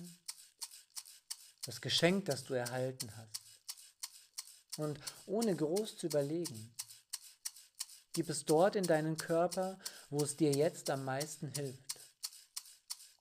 das 1.67 1.83
Geschenk, 1.83 2.25
das 2.25 2.45
du 2.45 2.55
erhalten 2.55 3.15
hast. 3.15 3.43
Und 4.79 4.99
ohne 5.27 5.55
groß 5.55 5.99
zu 5.99 6.07
überlegen, 6.07 6.75
gib 8.15 8.31
es 8.31 8.47
dort 8.47 8.75
in 8.75 8.85
deinen 8.85 9.19
Körper, 9.19 9.79
wo 10.09 10.23
es 10.23 10.35
dir 10.35 10.53
jetzt 10.53 10.89
am 10.89 11.05
meisten 11.05 11.49
hilft. 11.49 11.88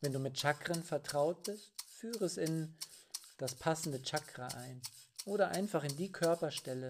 Wenn 0.01 0.13
du 0.13 0.19
mit 0.19 0.39
Chakren 0.39 0.83
vertraut 0.83 1.43
bist, 1.43 1.71
führe 1.87 2.25
es 2.25 2.37
in 2.37 2.75
das 3.37 3.55
passende 3.55 4.01
Chakra 4.01 4.47
ein 4.47 4.81
oder 5.25 5.49
einfach 5.49 5.83
in 5.83 5.95
die 5.97 6.11
Körperstelle, 6.11 6.89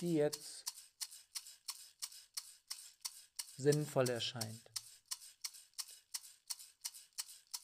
die 0.00 0.14
jetzt 0.14 0.64
sinnvoll 3.56 4.08
erscheint. 4.08 4.62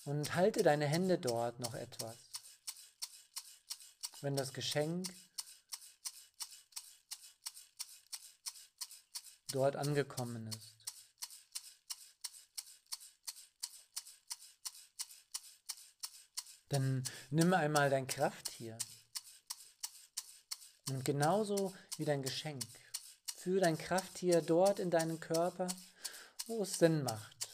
Und 0.04 0.34
halte 0.34 0.62
deine 0.62 0.86
Hände 0.86 1.18
dort 1.18 1.60
noch 1.60 1.74
etwas. 1.74 2.16
Wenn 4.20 4.36
das 4.36 4.52
Geschenk 4.52 5.08
dort 9.54 9.76
angekommen 9.76 10.46
ist. 10.48 10.74
Dann 16.68 17.04
nimm 17.30 17.52
einmal 17.54 17.88
dein 17.88 18.06
Krafttier 18.06 18.76
und 20.90 21.04
genauso 21.04 21.72
wie 21.98 22.04
dein 22.04 22.22
Geschenk. 22.22 22.64
Führ 23.36 23.60
dein 23.60 23.78
Krafttier 23.78 24.42
dort 24.42 24.80
in 24.80 24.90
deinen 24.90 25.20
Körper, 25.20 25.68
wo 26.46 26.62
es 26.62 26.78
Sinn 26.78 27.02
macht. 27.02 27.48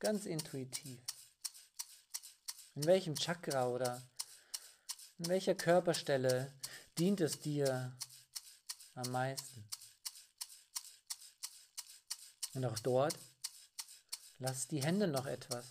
Ganz 0.00 0.26
intuitiv. 0.26 1.00
In 2.74 2.86
welchem 2.86 3.14
Chakra 3.14 3.68
oder 3.68 4.02
in 5.18 5.28
welcher 5.28 5.54
Körperstelle 5.54 6.52
dient 6.98 7.20
es 7.20 7.38
dir 7.38 7.96
am 8.94 9.12
meisten? 9.12 9.64
Und 12.54 12.64
auch 12.64 12.78
dort 12.78 13.18
lass 14.38 14.68
die 14.68 14.82
Hände 14.82 15.08
noch 15.08 15.26
etwas. 15.26 15.66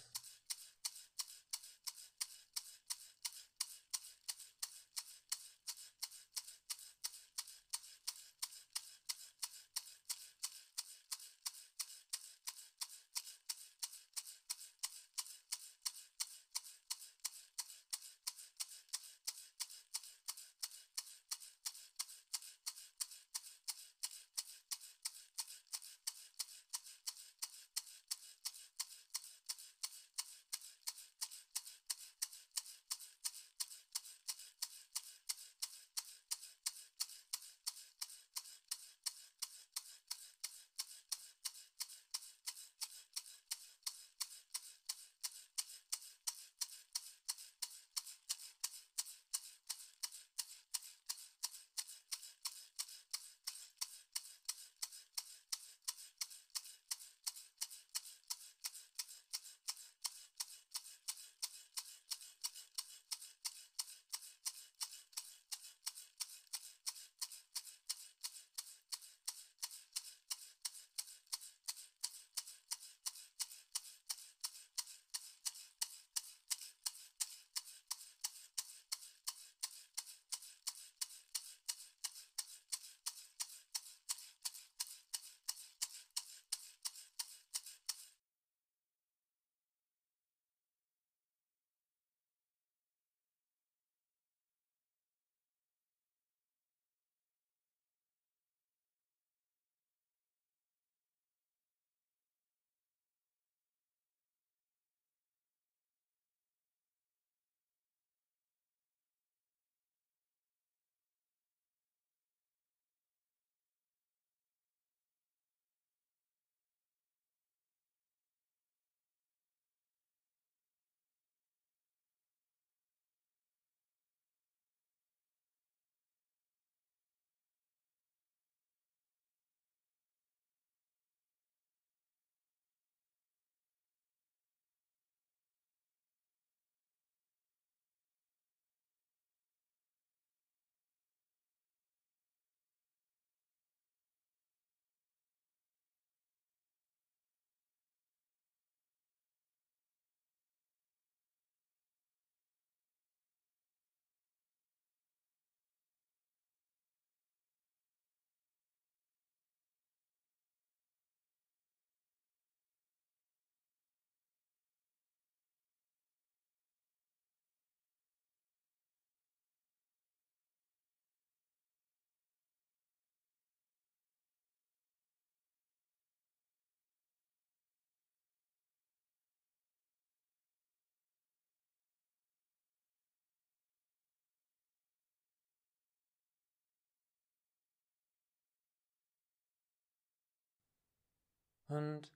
Und 191.73 192.11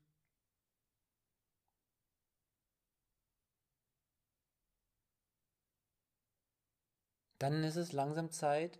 dann 7.39 7.63
ist 7.63 7.75
es 7.75 7.91
langsam 7.91 8.29
Zeit, 8.29 8.79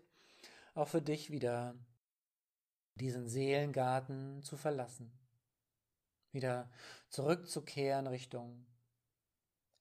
auch 0.74 0.86
für 0.86 1.02
dich 1.02 1.32
wieder 1.32 1.74
diesen 2.94 3.28
Seelengarten 3.28 4.40
zu 4.44 4.56
verlassen, 4.56 5.10
wieder 6.30 6.70
zurückzukehren 7.08 8.06
Richtung 8.06 8.64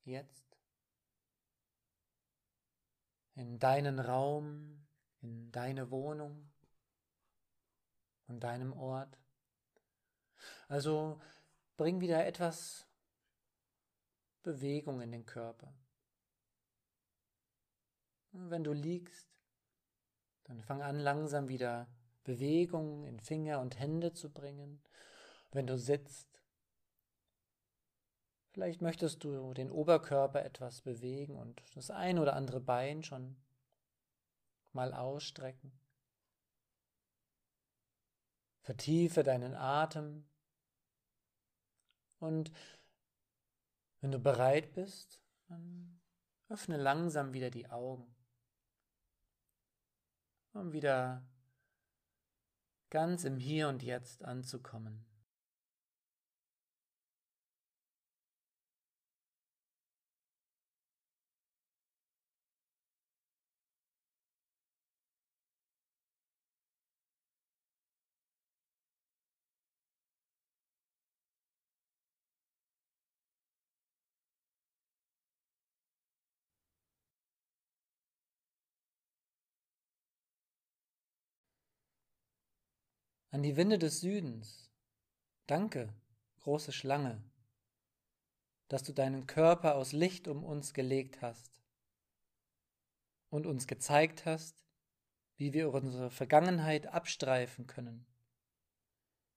jetzt, 0.03 0.57
in 3.35 3.59
deinen 3.59 3.99
Raum, 3.99 4.87
in 5.21 5.51
deine 5.51 5.91
Wohnung, 5.91 6.51
an 8.25 8.39
deinem 8.39 8.73
Ort. 8.73 9.15
Also 10.67 11.19
bring 11.77 12.01
wieder 12.01 12.25
etwas 12.25 12.85
Bewegung 14.43 15.01
in 15.01 15.11
den 15.11 15.25
Körper. 15.25 15.73
Wenn 18.31 18.63
du 18.63 18.73
liegst, 18.73 19.27
dann 20.43 20.61
fang 20.61 20.81
an 20.81 20.99
langsam 20.99 21.49
wieder 21.49 21.87
Bewegung 22.23 23.05
in 23.05 23.19
Finger 23.19 23.59
und 23.59 23.79
Hände 23.79 24.13
zu 24.13 24.31
bringen. 24.31 24.81
Wenn 25.51 25.67
du 25.67 25.77
sitzt, 25.77 26.41
vielleicht 28.51 28.81
möchtest 28.81 29.23
du 29.23 29.53
den 29.53 29.71
Oberkörper 29.71 30.43
etwas 30.43 30.81
bewegen 30.81 31.37
und 31.37 31.61
das 31.75 31.89
ein 31.89 32.19
oder 32.19 32.35
andere 32.35 32.59
Bein 32.59 33.03
schon 33.03 33.37
mal 34.71 34.93
ausstrecken. 34.93 35.71
Vertiefe 38.67 39.23
deinen 39.23 39.55
Atem 39.55 40.25
und 42.19 42.51
wenn 44.01 44.11
du 44.11 44.19
bereit 44.19 44.73
bist, 44.73 45.23
dann 45.47 46.01
öffne 46.49 46.75
langsam 46.75 47.33
wieder 47.33 47.49
die 47.49 47.69
Augen 47.69 48.13
um 50.51 50.73
wieder 50.73 51.25
ganz 52.89 53.23
im 53.23 53.37
Hier 53.37 53.69
und 53.69 53.83
Jetzt 53.83 54.25
anzukommen. 54.25 55.06
An 83.37 83.43
die 83.43 83.55
Winde 83.55 83.77
des 83.77 84.01
Südens. 84.01 84.71
Danke, 85.45 85.93
große 86.39 86.71
Schlange, 86.71 87.21
dass 88.67 88.81
du 88.81 88.93
deinen 88.93 89.27
Körper 89.27 89.75
aus 89.75 89.91
Licht 89.91 90.27
um 90.27 90.43
uns 90.43 90.73
gelegt 90.73 91.21
hast 91.21 91.61
und 93.29 93.45
uns 93.45 93.67
gezeigt 93.67 94.25
hast, 94.25 94.65
wie 95.35 95.53
wir 95.53 95.71
unsere 95.71 96.09
Vergangenheit 96.09 96.87
abstreifen 96.87 97.67
können, 97.67 98.07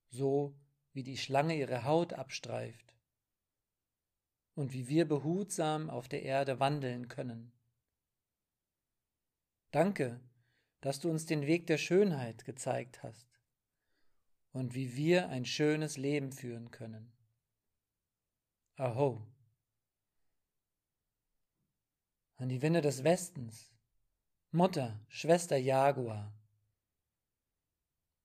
so 0.08 0.58
wie 0.94 1.02
die 1.02 1.18
Schlange 1.18 1.54
ihre 1.58 1.84
Haut 1.84 2.14
abstreift 2.14 2.96
und 4.54 4.72
wie 4.72 4.88
wir 4.88 5.06
behutsam 5.06 5.90
auf 5.90 6.08
der 6.08 6.22
Erde 6.22 6.58
wandeln 6.58 7.08
können. 7.08 7.52
Danke, 9.72 10.22
dass 10.80 11.00
du 11.00 11.10
uns 11.10 11.26
den 11.26 11.46
Weg 11.46 11.66
der 11.66 11.76
Schönheit 11.76 12.46
gezeigt 12.46 13.02
hast 13.02 13.29
und 14.52 14.74
wie 14.74 14.96
wir 14.96 15.28
ein 15.28 15.44
schönes 15.44 15.96
Leben 15.96 16.32
führen 16.32 16.70
können. 16.70 17.12
Aho. 18.76 19.26
An 22.36 22.48
die 22.48 22.62
Winde 22.62 22.80
des 22.80 23.04
Westens, 23.04 23.70
Mutter, 24.50 24.98
Schwester 25.08 25.56
Jaguar. 25.56 26.32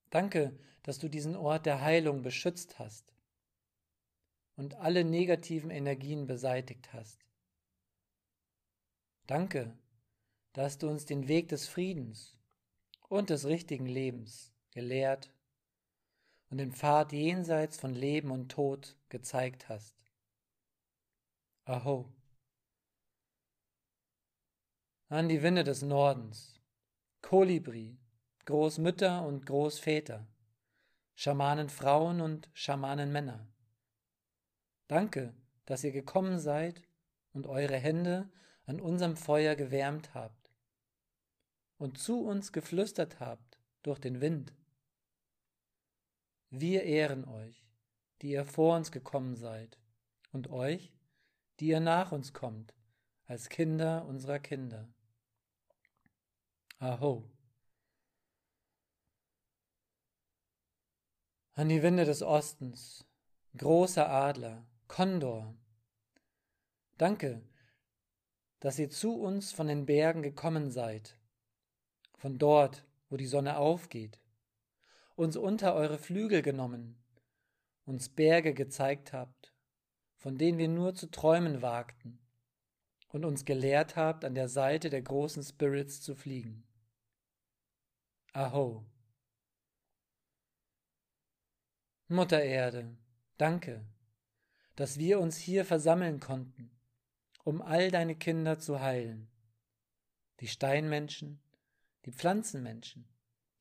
Danke, 0.09 0.57
dass 0.83 0.99
du 0.99 1.09
diesen 1.09 1.35
Ort 1.35 1.65
der 1.65 1.81
Heilung 1.81 2.21
beschützt 2.21 2.79
hast 2.79 3.13
und 4.55 4.75
alle 4.75 5.03
negativen 5.03 5.69
Energien 5.69 6.25
beseitigt 6.25 6.93
hast. 6.93 7.25
Danke, 9.27 9.77
dass 10.53 10.77
du 10.77 10.87
uns 10.87 11.05
den 11.05 11.27
Weg 11.27 11.49
des 11.49 11.67
Friedens 11.67 12.37
und 13.09 13.29
des 13.29 13.45
richtigen 13.45 13.87
Lebens 13.87 14.53
gelehrt 14.71 15.34
und 16.55 16.59
den 16.59 16.71
Pfad 16.71 17.11
jenseits 17.11 17.75
von 17.75 17.93
Leben 17.93 18.31
und 18.31 18.47
Tod 18.47 18.95
gezeigt 19.09 19.67
hast. 19.67 19.93
Aho. 21.65 22.09
An 25.09 25.27
die 25.27 25.43
Winde 25.43 25.65
des 25.65 25.81
Nordens, 25.81 26.61
Kolibri, 27.21 27.97
Großmütter 28.45 29.25
und 29.25 29.45
Großväter, 29.45 30.25
Schamanenfrauen 31.15 32.21
und 32.21 32.49
Schamanenmänner. 32.53 33.45
Danke, 34.87 35.33
dass 35.65 35.83
ihr 35.83 35.91
gekommen 35.91 36.39
seid 36.39 36.81
und 37.33 37.47
eure 37.47 37.75
Hände 37.75 38.29
an 38.65 38.79
unserem 38.79 39.17
Feuer 39.17 39.57
gewärmt 39.57 40.13
habt 40.13 40.53
und 41.77 41.97
zu 41.97 42.21
uns 42.21 42.53
geflüstert 42.53 43.19
habt 43.19 43.59
durch 43.83 43.99
den 43.99 44.21
Wind. 44.21 44.53
Wir 46.49 46.83
ehren 46.83 47.25
euch, 47.25 47.67
die 48.21 48.31
ihr 48.31 48.45
vor 48.45 48.75
uns 48.75 48.91
gekommen 48.91 49.35
seid, 49.35 49.79
und 50.31 50.49
euch, 50.49 50.93
die 51.59 51.67
ihr 51.67 51.79
nach 51.79 52.11
uns 52.11 52.33
kommt, 52.33 52.73
als 53.25 53.49
Kinder 53.49 54.05
unserer 54.05 54.39
Kinder. 54.39 54.93
Aho. 56.79 57.29
An 61.53 61.69
die 61.69 61.81
Winde 61.81 62.05
des 62.05 62.21
Ostens, 62.21 63.05
großer 63.57 64.09
Adler, 64.09 64.67
Kondor. 64.87 65.55
Danke, 66.97 67.41
dass 68.59 68.77
ihr 68.77 68.89
zu 68.89 69.15
uns 69.15 69.51
von 69.53 69.67
den 69.67 69.85
Bergen 69.85 70.21
gekommen 70.21 70.69
seid, 70.69 71.17
von 72.17 72.37
dort, 72.37 72.85
wo 73.09 73.17
die 73.17 73.25
Sonne 73.25 73.57
aufgeht 73.57 74.19
uns 75.15 75.37
unter 75.37 75.73
eure 75.75 75.97
Flügel 75.97 76.41
genommen, 76.41 76.97
uns 77.85 78.09
Berge 78.09 78.53
gezeigt 78.53 79.13
habt, 79.13 79.53
von 80.17 80.37
denen 80.37 80.57
wir 80.57 80.67
nur 80.67 80.95
zu 80.95 81.09
träumen 81.09 81.61
wagten, 81.61 82.19
und 83.09 83.23
uns 83.23 83.45
gelehrt 83.45 83.95
habt, 83.95 84.25
an 84.25 84.35
der 84.35 84.49
Seite 84.49 84.89
der 84.89 85.01
großen 85.01 85.41
Spirits 85.41 86.01
zu 86.01 86.15
fliegen. 86.15 86.67
Aho. 88.33 88.85
Mutter 92.07 92.43
Erde, 92.43 92.97
danke, 93.37 93.85
dass 94.75 94.99
wir 94.99 95.21
uns 95.21 95.37
hier 95.37 95.63
versammeln 95.63 96.19
konnten, 96.19 96.69
um 97.45 97.61
all 97.61 97.89
deine 97.89 98.15
Kinder 98.15 98.59
zu 98.59 98.81
heilen. 98.81 99.29
Die 100.41 100.47
Steinmenschen, 100.47 101.41
die 102.03 102.11
Pflanzenmenschen, 102.11 103.07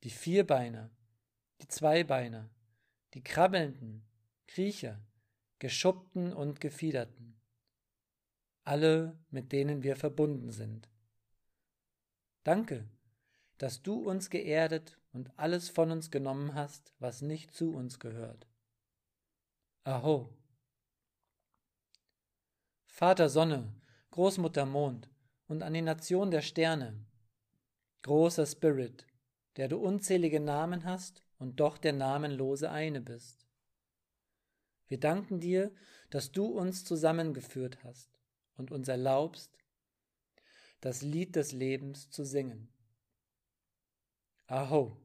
die 0.03 0.09
Vierbeiner, 0.09 0.91
die 1.61 1.67
Zweibeiner, 1.67 2.49
die 3.13 3.23
krabbelnden, 3.23 4.05
Kriecher, 4.47 5.01
geschuppten 5.59 6.33
und 6.33 6.61
gefiederten, 6.61 7.35
alle, 8.63 9.17
mit 9.29 9.51
denen 9.51 9.83
wir 9.83 9.95
verbunden 9.95 10.51
sind. 10.51 10.89
Danke, 12.43 12.87
dass 13.57 13.81
du 13.81 13.95
uns 14.07 14.29
geerdet 14.29 14.99
und 15.13 15.31
alles 15.37 15.69
von 15.69 15.91
uns 15.91 16.11
genommen 16.11 16.55
hast, 16.55 16.93
was 16.99 17.21
nicht 17.21 17.53
zu 17.53 17.73
uns 17.73 17.99
gehört. 17.99 18.47
Aho. 19.83 20.29
Vater 22.87 23.29
Sonne, 23.29 23.73
Großmutter 24.11 24.65
Mond 24.65 25.09
und 25.47 25.63
an 25.63 25.73
die 25.73 25.81
Nation 25.81 26.31
der 26.31 26.41
Sterne, 26.41 27.05
großer 28.01 28.45
Spirit, 28.45 29.05
der 29.57 29.67
du 29.67 29.77
unzählige 29.77 30.39
Namen 30.39 30.85
hast 30.85 31.24
und 31.37 31.59
doch 31.59 31.77
der 31.77 31.93
namenlose 31.93 32.71
eine 32.71 33.01
bist. 33.01 33.45
Wir 34.87 34.99
danken 34.99 35.39
dir, 35.39 35.73
dass 36.09 36.31
du 36.31 36.45
uns 36.45 36.83
zusammengeführt 36.83 37.83
hast 37.83 38.19
und 38.55 38.71
uns 38.71 38.87
erlaubst, 38.87 39.57
das 40.81 41.01
Lied 41.01 41.35
des 41.35 41.51
Lebens 41.51 42.09
zu 42.09 42.23
singen. 42.23 42.69
Aho. 44.47 45.04